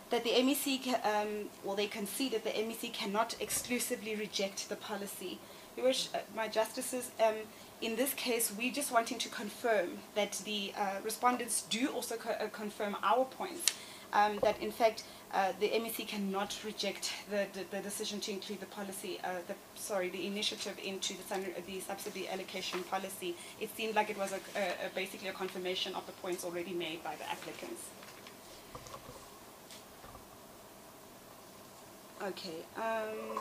[0.08, 5.38] that the MEC, um, well, they concede that the MEC cannot exclusively reject the policy.
[5.76, 7.34] We wish, uh, my justices, um,
[7.82, 12.30] in this case, we're just wanting to confirm that the uh, respondents do also co
[12.30, 13.72] uh, confirm our points,
[14.14, 15.02] um, that in fact
[15.34, 19.54] uh, the MEC cannot reject the, the, the, decision to include the policy, uh, the,
[19.74, 23.34] sorry, the initiative into the, the subsidy allocation policy.
[23.60, 27.02] It seemed like it was a, a, basically a confirmation of the points already made
[27.02, 27.82] by the applicants.
[32.22, 32.64] Okay.
[32.76, 33.40] Um,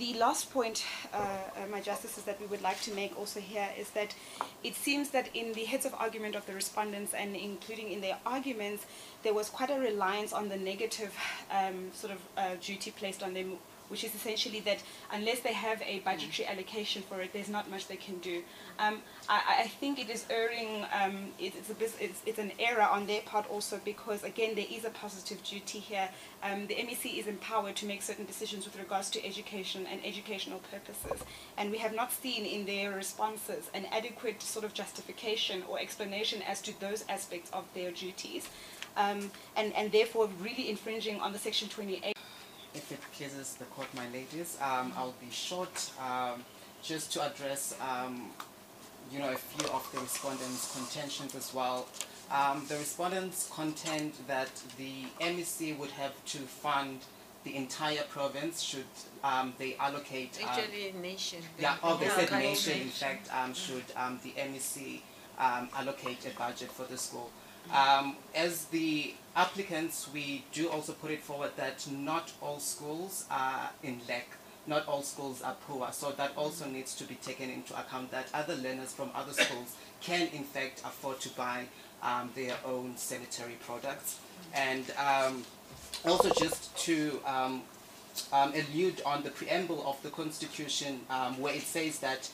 [0.00, 0.82] the last point,
[1.12, 4.14] uh, uh, my justices, that we would like to make also here is that
[4.64, 8.16] it seems that in the heads of argument of the respondents and including in their
[8.24, 8.86] arguments,
[9.22, 11.14] there was quite a reliance on the negative
[11.50, 13.58] um, sort of uh, duty placed on them
[13.90, 14.82] which is essentially that
[15.12, 18.42] unless they have a budgetary allocation for it, there's not much they can do.
[18.78, 22.82] Um, I, I, think it is erring, um, it, it's, a, it's, it's, an error
[22.82, 26.08] on their part also because, again, there is a positive duty here.
[26.42, 30.60] Um, the MEC is empowered to make certain decisions with regards to education and educational
[30.70, 31.24] purposes.
[31.58, 36.42] And we have not seen in their responses an adequate sort of justification or explanation
[36.42, 38.48] as to those aspects of their duties.
[38.96, 42.16] Um, and, and therefore really infringing on the Section 28
[42.74, 46.44] if it pleases the court, my ladies, um, I'll be short um,
[46.82, 48.30] just to address, um,
[49.12, 51.86] you know, a few of the respondents' contentions as well.
[52.30, 57.00] Um, the respondents contend that the MEC would have to fund
[57.42, 58.84] the entire province should
[59.24, 60.38] um, they allocate...
[60.42, 61.42] Um, Actually, nation.
[61.58, 65.00] Yeah, oh, they said nation, in fact, should the MEC
[65.38, 67.30] allocate a budget for the school.
[67.74, 73.70] Um, as the applicants, we do also put it forward that not all schools are
[73.82, 74.28] in lack,
[74.66, 78.28] not all schools are poor, so that also needs to be taken into account that
[78.34, 81.64] other learners from other schools can in fact afford to buy
[82.02, 84.20] um, their own sanitary products.
[84.54, 85.44] And um,
[86.04, 87.62] also just to um,
[88.32, 92.30] um, allude on the preamble of the Constitution um, where it says that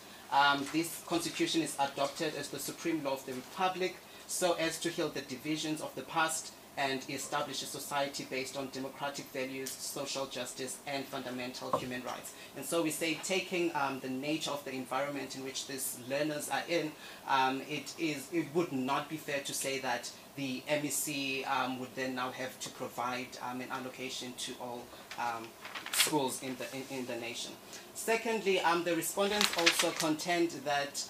[0.72, 3.96] this Constitution is adopted as the supreme law of the Republic
[4.26, 8.68] so as to heal the divisions of the past and establish a society based on
[8.68, 12.34] democratic values, social justice, and fundamental human rights.
[12.56, 16.50] And so we say taking um, the nature of the environment in which these learners
[16.50, 16.92] are in,
[17.28, 21.94] um, it, is, it would not be fair to say that the MEC um, would
[21.94, 24.82] then now have to provide um, an allocation to all
[25.18, 25.46] um,
[25.92, 27.52] schools in the, in, in, the nation.
[27.94, 31.02] Secondly, um, the respondents also contend that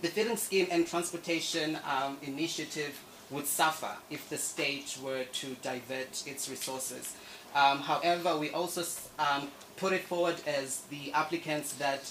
[0.00, 1.76] the feeding scheme and transportation
[2.22, 2.96] initiative
[3.30, 7.14] would suffer if the state were to divert its resources.
[7.54, 8.82] however, we also
[9.76, 12.10] put it forward as the applicants that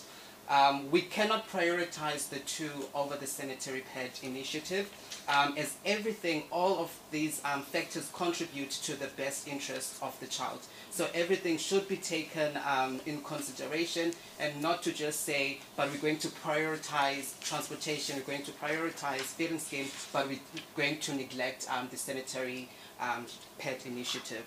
[0.50, 4.90] um, we cannot prioritize the two over the sanitary pad initiative
[5.30, 10.26] um, as everything, all of these um, factors contribute to the best interest of the
[10.26, 10.60] child.
[10.90, 16.02] So everything should be taken um, in consideration and not to just say, but we're
[16.02, 20.40] going to prioritize transportation, we're going to prioritize feeding scheme, but we're
[20.76, 22.68] going to neglect um, the sanitary
[23.00, 23.26] um,
[23.60, 24.46] pet initiative.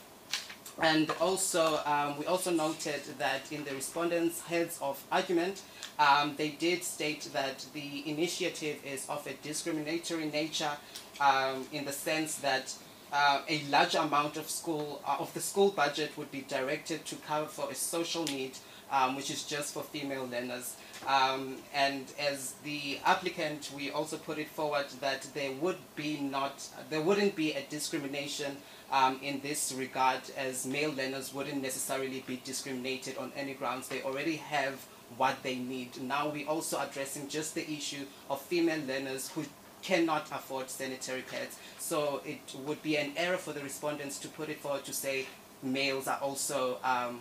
[0.81, 5.63] And also, um, we also noted that in the respondents' heads of argument,
[5.99, 10.73] um, they did state that the initiative is of a discriminatory nature
[11.21, 12.75] um, in the sense that
[13.13, 17.17] uh, a large amount of school uh, of the school budget would be directed to
[17.17, 18.53] cover for a social need,
[18.93, 20.77] um, which is just for female learners.
[21.09, 26.69] Um, and as the applicant, we also put it forward that there would be not,
[26.91, 28.59] there wouldn't be a discrimination
[28.93, 33.89] um, in this regard as male learners wouldn't necessarily be discriminated on any grounds.
[33.89, 34.87] They already have
[35.17, 36.01] what they need.
[36.01, 39.45] Now we're also addressing just the issue of female learners who
[39.83, 41.59] cannot afford sanitary pads.
[41.79, 45.27] So it would be an error for the respondents to put it forward to say
[45.63, 47.21] males are also um,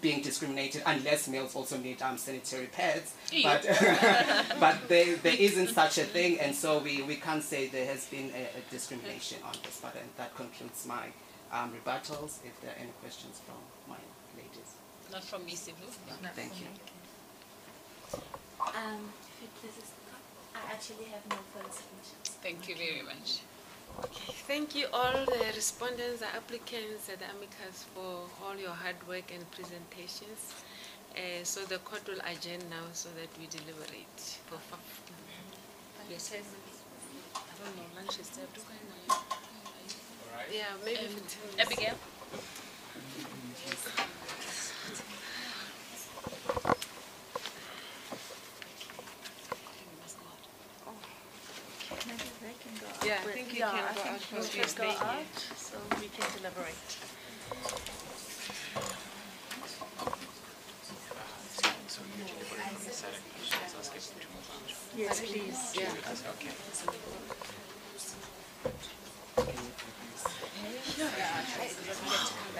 [0.00, 3.14] being discriminated unless males also need um, sanitary pads.
[3.42, 3.62] But,
[4.60, 8.06] but there, there isn't such a thing and so we, we can't say there has
[8.06, 9.80] been a, a discrimination on this.
[9.82, 11.06] But and that concludes my
[11.52, 12.38] um, rebuttals.
[12.44, 13.56] If there are any questions from
[13.88, 14.00] my
[14.36, 14.74] ladies.
[15.10, 15.88] Not from me, Sibu.
[16.22, 16.28] No.
[16.34, 16.66] Thank you.
[18.60, 19.12] Um,
[20.54, 22.38] I actually have no further submissions.
[22.42, 23.40] Thank you very much.
[23.98, 28.96] Okay, thank you all the respondents, the applicants, and the amicus for all your hard
[29.08, 30.54] work and presentations.
[31.16, 34.58] Uh, so the court will adjourn now so that we deliberate for.
[36.10, 36.32] Yes.
[36.32, 38.58] I don't know, lunch is served.
[40.52, 41.94] Yeah, maybe um, 15 Abigail?
[53.58, 54.84] Yeah, I think you yeah, can I go think out we'll because we just go
[54.84, 55.02] stay here.
[55.02, 56.96] out so we can deliberate.
[64.96, 65.74] Yes, please.
[65.76, 65.90] Yeah.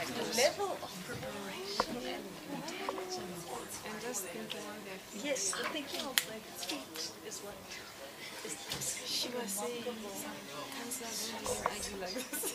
[0.09, 3.21] The level of preparation and intelligence.
[3.87, 5.25] And just thinking on their feet.
[5.25, 7.98] Yes, the thinking of their feet is what is
[8.45, 12.55] She was saying, Councillor, don't like this.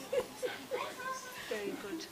[1.50, 2.06] very good.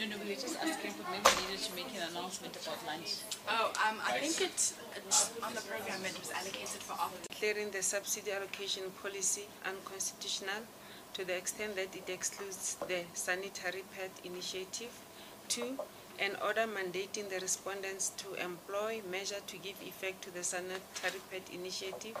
[0.00, 2.84] No, no, we were just asking if maybe we needed to make an announcement about
[2.86, 3.22] lunch.
[3.48, 7.28] Oh, um, I think it, it's on the program it was allocated for after.
[7.30, 10.66] Declaring the subsidy allocation policy unconstitutional
[11.14, 14.90] to the extent that it excludes the sanitary pad initiative.
[15.48, 15.78] Two,
[16.18, 21.42] an order mandating the respondents to employ measure to give effect to the sanitary pad
[21.52, 22.16] initiative.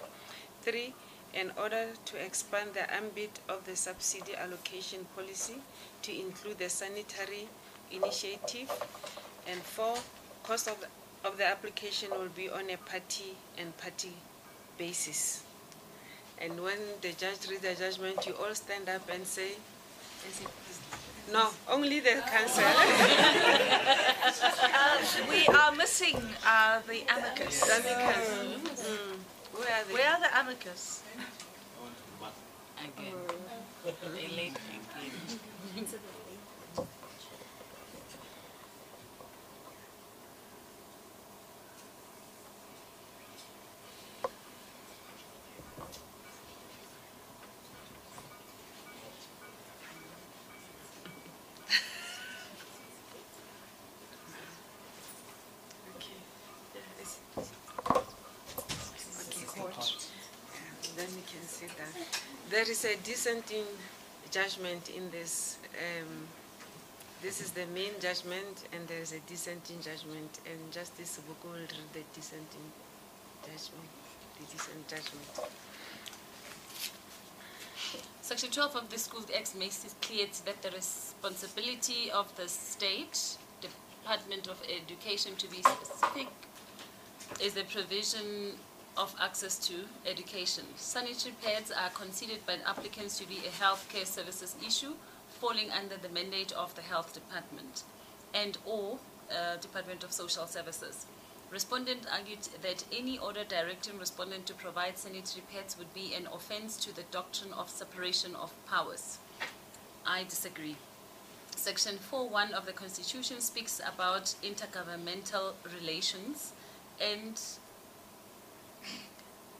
[0.62, 0.94] Three,
[1.34, 5.56] an order to expand the ambit of the subsidy allocation policy
[6.02, 7.48] to include the sanitary
[7.90, 8.70] initiative.
[9.48, 9.96] And four,
[10.42, 10.84] cost of
[11.24, 14.12] of the application will be on a party and party
[14.78, 15.42] basis.
[16.40, 19.52] And when the judge reads the judgment, you all stand up and say,
[21.32, 22.62] no, only the cancer.
[24.28, 24.98] Uh,
[25.30, 26.16] we are missing
[26.46, 27.60] uh, the amicus.
[27.60, 28.84] The amicus.
[28.84, 29.16] Mm.
[29.54, 29.94] Where are they?
[29.94, 31.02] Where are the amicus?
[32.78, 33.14] Again.
[33.84, 34.54] Again.
[55.96, 56.20] Okay.
[56.74, 57.18] Yeah, it's-
[59.28, 60.08] Okay, court.
[60.96, 61.92] Then we can see that.
[62.56, 63.66] There is a dissenting
[64.30, 65.58] judgment in this.
[65.76, 66.26] Um,
[67.20, 71.60] this is the main judgment and there is a dissenting judgment and Justice Buku will
[71.60, 72.72] read the dissenting
[73.42, 73.90] judgment,
[74.38, 75.50] the dissent judgment.
[78.22, 83.36] Section 12 of the Schools Act makes it clear that the responsibility of the state,
[83.60, 86.28] Department of Education to be specific,
[87.38, 88.56] is the provision
[88.96, 89.74] of access to
[90.06, 90.64] education.
[90.76, 94.94] Sanitary pads are considered by applicants to be a healthcare services issue
[95.28, 97.82] falling under the mandate of the health department
[98.34, 98.98] and or
[99.30, 101.06] uh, Department of Social Services.
[101.50, 106.76] Respondent argued that any order directing respondent to provide sanitary pads would be an offense
[106.76, 109.18] to the doctrine of separation of powers.
[110.04, 110.76] I disagree.
[111.54, 116.52] Section 4.1 of the Constitution speaks about intergovernmental relations
[117.00, 117.40] and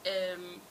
[0.07, 0.61] um,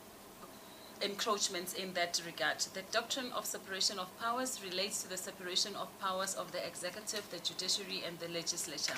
[1.02, 2.60] encroachments in that regard.
[2.74, 7.28] The doctrine of separation of powers relates to the separation of powers of the executive,
[7.30, 8.96] the judiciary, and the legislature.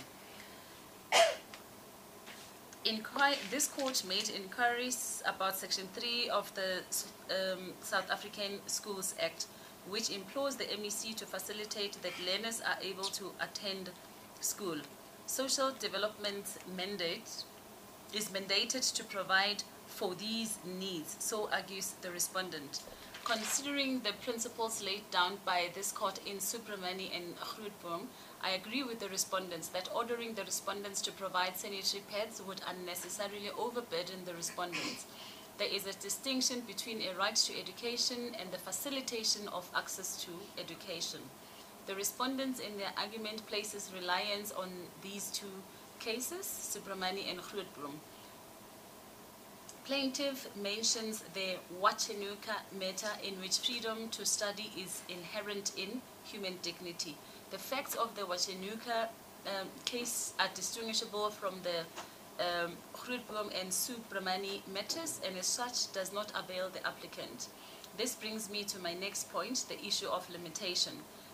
[2.84, 6.78] Inquir this court made inquiries about Section 3 of the
[7.30, 9.46] um, South African Schools Act,
[9.88, 13.90] which implores the MEC to facilitate that learners are able to attend
[14.40, 14.76] school.
[15.26, 16.46] Social development
[16.76, 17.44] mandate
[18.14, 19.64] is mandated to provide
[19.98, 22.82] for these needs, so argues the respondent.
[23.24, 28.06] Considering the principles laid down by this court in Soobramoney and Grootboom,
[28.40, 33.50] I agree with the respondents that ordering the respondents to provide sanitary pads would unnecessarily
[33.58, 35.06] overburden the respondents.
[35.58, 40.30] There is a distinction between a right to education and the facilitation of access to
[40.62, 41.22] education.
[41.86, 44.70] The respondents in their argument places reliance on
[45.02, 45.54] these two
[45.98, 47.98] cases, Soobramoney and Grootboom.
[49.88, 57.16] Plaintiff mentions the Watchenuka matter in which freedom to study is inherent in human dignity.
[57.50, 59.08] The facts of the Watchenuka
[59.46, 61.86] um, case are distinguishable from the
[62.38, 62.72] um,
[63.58, 67.48] and Soobramoney matters and as such does not avail the applicant.
[67.96, 70.92] This brings me to my next point, the issue of limitation.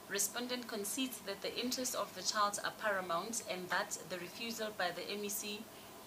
[0.09, 4.93] Respondent concedes that the interests of the child are paramount and that the refusal by
[4.94, 5.59] the MEC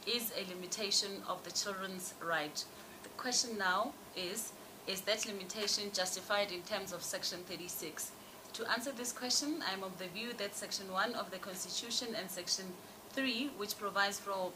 [0.08, 2.64] is a limitation of the children's right.
[3.04, 4.54] The question now is,
[4.88, 8.12] is that limitation justified in terms of Section 36?
[8.54, 12.16] To answer this question, I am of the view that Section 1 of the Constitution
[12.18, 12.66] and Section
[13.12, 14.52] 3, which provides for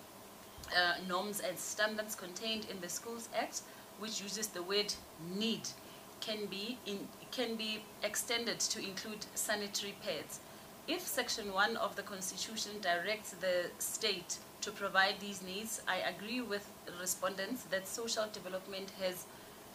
[0.75, 3.61] uh, norms and standards contained in the Schools Act,
[3.99, 4.93] which uses the word
[5.35, 5.67] need,
[6.21, 10.39] can be, in, can be extended to include sanitary pads.
[10.87, 16.41] If Section 1 of the Constitution directs the state to provide these needs, I agree
[16.41, 16.69] with
[16.99, 19.25] respondents that social development has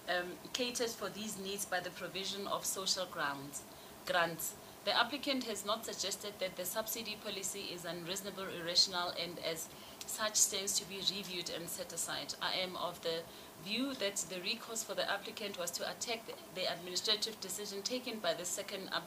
[0.08, 3.62] um, catered for these needs by the provision of social grounds,
[4.06, 4.54] grants.
[4.84, 9.68] The applicant has not suggested that the subsidy policy is unreasonable, irrational, and as
[10.06, 12.34] such stands to be reviewed and set aside.
[12.40, 13.22] I am of the
[13.64, 16.20] view that the recourse for the applicant was to attack
[16.54, 19.00] the, administrative decision taken by the second uh,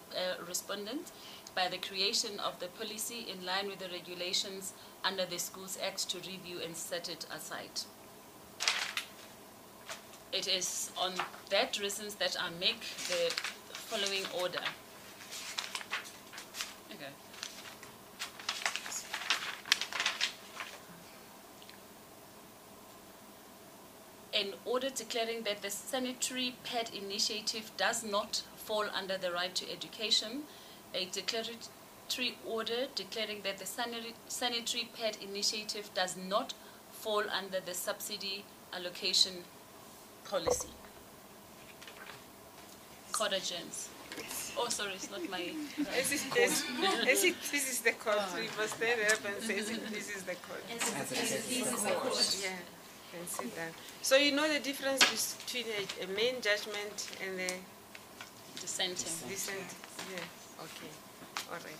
[0.45, 1.11] respondent
[1.55, 4.73] by the creation of the policy in line with the regulations
[5.03, 7.81] under the Schools Act to review and set it aside.
[10.31, 11.13] It is on
[11.49, 13.31] that reasons that I make the
[13.73, 14.61] following order.
[16.91, 17.11] Okay.
[24.35, 29.71] An order declaring that the sanitary pad initiative does not fall under the right to
[29.71, 30.43] education
[30.93, 36.53] a declaratory order declaring that the sanitary, sanitary pad initiative does not
[36.91, 38.43] fall under the subsidy
[38.73, 39.43] allocation
[40.29, 40.69] policy.
[43.11, 43.89] Court adjourns.
[44.57, 45.51] Oh, sorry, it's not my.
[45.97, 46.63] As it is,
[47.07, 48.17] as it, this is the court.
[48.35, 50.63] We must stand up and say, this is the court.
[50.69, 52.49] Yeah,
[53.11, 53.69] can sit down.
[54.01, 57.53] So you know the difference between a, a main judgment and a
[58.59, 59.29] dissenting.
[59.29, 59.57] Dissent.
[60.11, 60.38] Yeah.
[60.59, 60.91] Okay,
[61.51, 61.79] all right.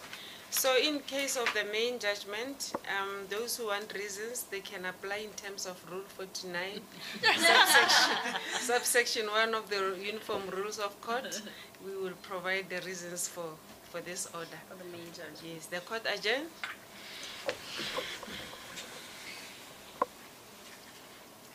[0.52, 5.18] So in case of the main judgment, um, those who want reasons, they can apply
[5.18, 6.82] in terms of Rule 49,
[7.22, 8.16] subsection,
[8.60, 11.42] subsection 1 of the Uniform Rules of Court.
[11.86, 13.46] We will provide the reasons for,
[13.92, 14.60] for this order.
[14.68, 15.44] For the main judge.
[15.46, 16.50] Yes, the court adjourned.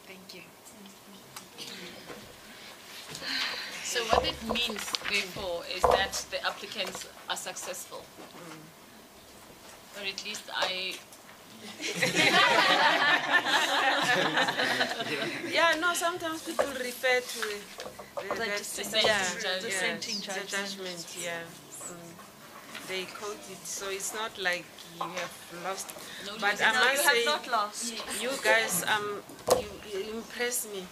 [0.06, 0.42] Thank you.
[3.94, 8.02] So what it means, therefore, is that the applicants are successful.
[8.34, 8.58] Mm.
[9.94, 10.96] Or at least I...
[15.52, 17.40] yeah, no, sometimes people refer to
[18.26, 20.50] the, the, dissenting, yeah, judge, dissenting yeah, judgment.
[20.50, 21.16] judgment.
[21.22, 21.42] Yeah.
[21.86, 22.14] Mm.
[22.88, 24.64] They quote it, so it's not like
[24.96, 25.92] you have lost.
[26.26, 27.94] No, but I must you say, have not lost.
[28.20, 29.22] you guys, um,
[29.60, 30.84] you, you impress me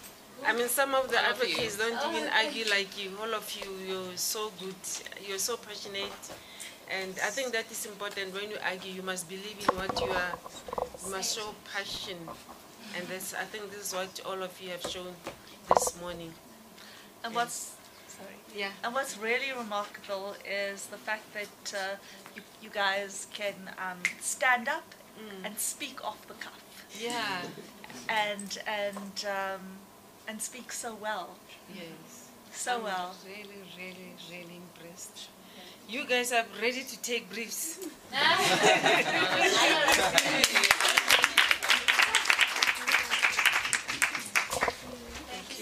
[0.46, 3.10] I mean, some of the All advocates don't even argue like you.
[3.20, 4.74] All of you, you're so good.
[5.26, 6.22] You're so passionate.
[6.90, 8.34] And I think that is important.
[8.34, 10.34] When you argue, you must believe in what you are.
[11.04, 12.18] You must show passion.
[12.96, 15.14] And that's, I think this is what all of you have shown
[15.72, 16.32] this morning.
[17.24, 17.76] And what's
[18.08, 18.36] sorry.
[18.54, 18.70] Yeah.
[18.84, 21.96] And what's really remarkable is the fact that uh,
[22.36, 24.84] you, you guys can um, stand up
[25.44, 26.60] and speak off the cuff
[26.98, 27.42] Yeah.
[28.08, 29.60] and and um,
[30.28, 31.30] and speak so well,
[31.74, 32.28] Yes.
[32.52, 33.14] so I'm well.
[33.26, 35.28] Really, really, really impressed.
[35.88, 37.78] You guys are ready to take briefs.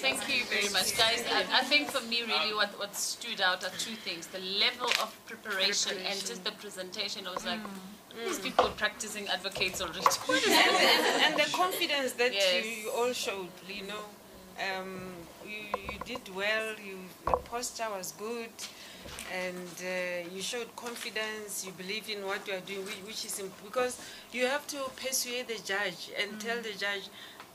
[0.03, 1.24] Thank you very much, guys.
[1.31, 4.87] I, I think for me, really, what, what stood out are two things: the level
[5.03, 7.27] of preparation, and just the presentation.
[7.27, 8.24] I was like, mm.
[8.24, 10.01] these people practicing advocates already.
[10.01, 12.65] and, and, and the confidence that Yes.
[12.65, 14.05] you, you all showed, you know,
[14.69, 15.12] um,
[15.45, 15.59] you,
[15.93, 18.51] you did well, you, your posture was good,
[19.32, 23.41] and uh, you showed confidence, you believed in what you are doing, which, which is
[23.41, 24.01] imp- because
[24.32, 27.09] you have to persuade the judge and tell the judge,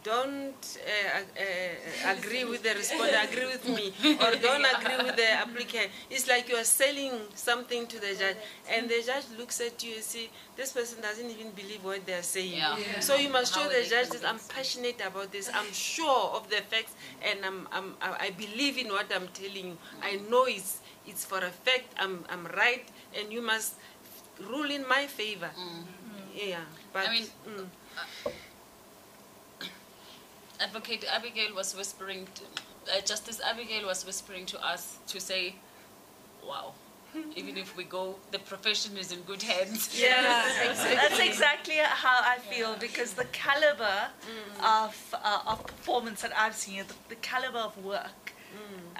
[0.05, 3.91] don't uh, uh, agree with the respondent, agree with me,
[4.21, 5.89] or don't agree with the applicant.
[6.11, 8.37] It's like you are selling something to the judge,
[8.69, 12.13] and the judge looks at you and see this person doesn't even believe what they
[12.13, 12.53] are saying.
[12.53, 12.77] Yeah.
[12.77, 12.99] Yeah.
[12.99, 15.49] So you must How show the judge that I'm passionate about this.
[15.51, 16.93] I'm sure of the facts,
[17.25, 19.77] and I'm, I'm I I believe in what I'm telling you.
[20.03, 21.89] I know it's it's for a fact.
[21.97, 22.85] I'm I'm right,
[23.17, 23.73] and you must
[24.37, 25.49] rule in my favor.
[26.35, 26.61] Yeah,
[26.93, 27.65] but I mean, mm.
[30.59, 32.43] Advocate Abigail was whispering, to,
[32.93, 35.55] uh, Justice Abigail was whispering to us to say,
[36.47, 36.73] wow,
[37.35, 39.99] even if we go, the profession is in good hands.
[40.01, 40.43] Yeah,
[40.95, 44.09] that's exactly how I feel because the caliber
[44.63, 48.33] of uh, of performance that I've seen, the, the caliber of work,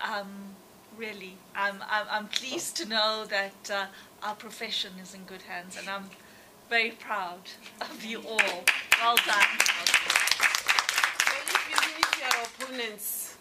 [0.03, 0.55] um,
[0.97, 3.85] really, I'm, I'm I'm pleased to know that uh,
[4.23, 6.09] our profession is in good hands, and I'm
[6.69, 7.41] very proud
[7.81, 8.63] of you all.
[9.01, 10.24] Well done.
[12.05, 13.35] So if you you opponents,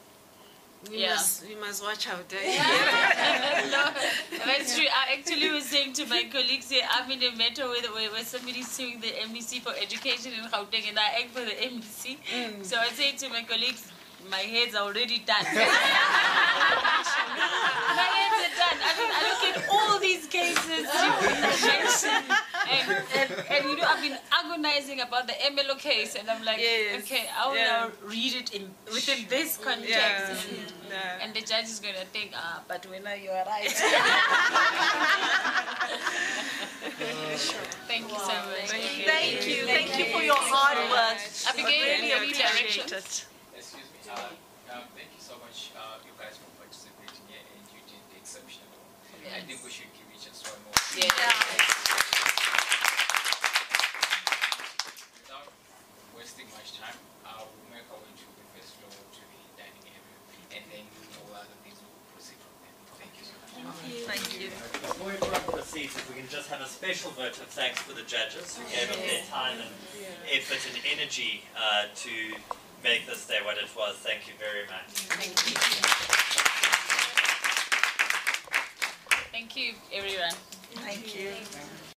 [0.91, 1.15] we Yeah.
[1.15, 2.33] must we must watch out.
[2.33, 3.69] eh?
[3.71, 3.91] no,
[4.47, 4.87] that's true.
[4.87, 8.71] I actually was saying to my colleagues here, I'm in a matter where, where, somebody's
[8.71, 12.19] suing the MEC for education in Gauteng and I act for the MEC.
[12.65, 13.87] So I say to my colleagues,
[14.31, 15.45] my head's are already done.
[15.55, 15.61] my
[18.17, 18.79] heads are done.
[18.89, 20.85] I mean, I look at all these cases
[22.29, 22.35] you
[22.71, 26.59] and, and, and you know, I've been agonizing about the MLO case, and I'm like,
[26.59, 27.65] Yes, okay, I will yeah.
[27.65, 29.91] now read it in within this context.
[29.91, 30.31] Yeah.
[30.31, 30.39] And,
[30.91, 31.23] Yeah.
[31.23, 33.71] and the judge is going to think, ah, but when you are right.
[37.89, 38.69] Thank you so much.
[38.71, 41.19] Thank you, thank you for your hard work.
[41.49, 42.93] Abigail, really any appreciate directions?
[42.93, 43.59] it.
[43.59, 43.99] Excuse me.
[44.11, 44.15] Uh,
[44.75, 48.71] um, thank you so much, uh, you guys, for participating here, and you did exceptional.
[49.31, 50.75] I think we should give you just one more.
[50.95, 51.11] Yeah.
[55.19, 55.49] Without
[56.15, 59.87] wasting much time, uh, we'll make our way to the first floor to the dining
[59.91, 60.17] area,
[60.55, 60.85] and then
[61.19, 62.75] all other things will proceed from there.
[62.99, 63.59] Thank you so much.
[64.07, 64.49] Thank you.
[64.55, 65.11] Before
[65.85, 68.65] everyone if we can just have a special vote of thanks for the judges who
[68.71, 69.71] gave up their time and
[70.33, 72.11] effort and energy uh, to
[72.83, 73.97] make this day what it was.
[73.97, 74.89] Thank you very much.
[75.13, 75.57] Thank you.
[79.33, 80.35] Thank you, everyone.
[80.75, 81.94] Thank you.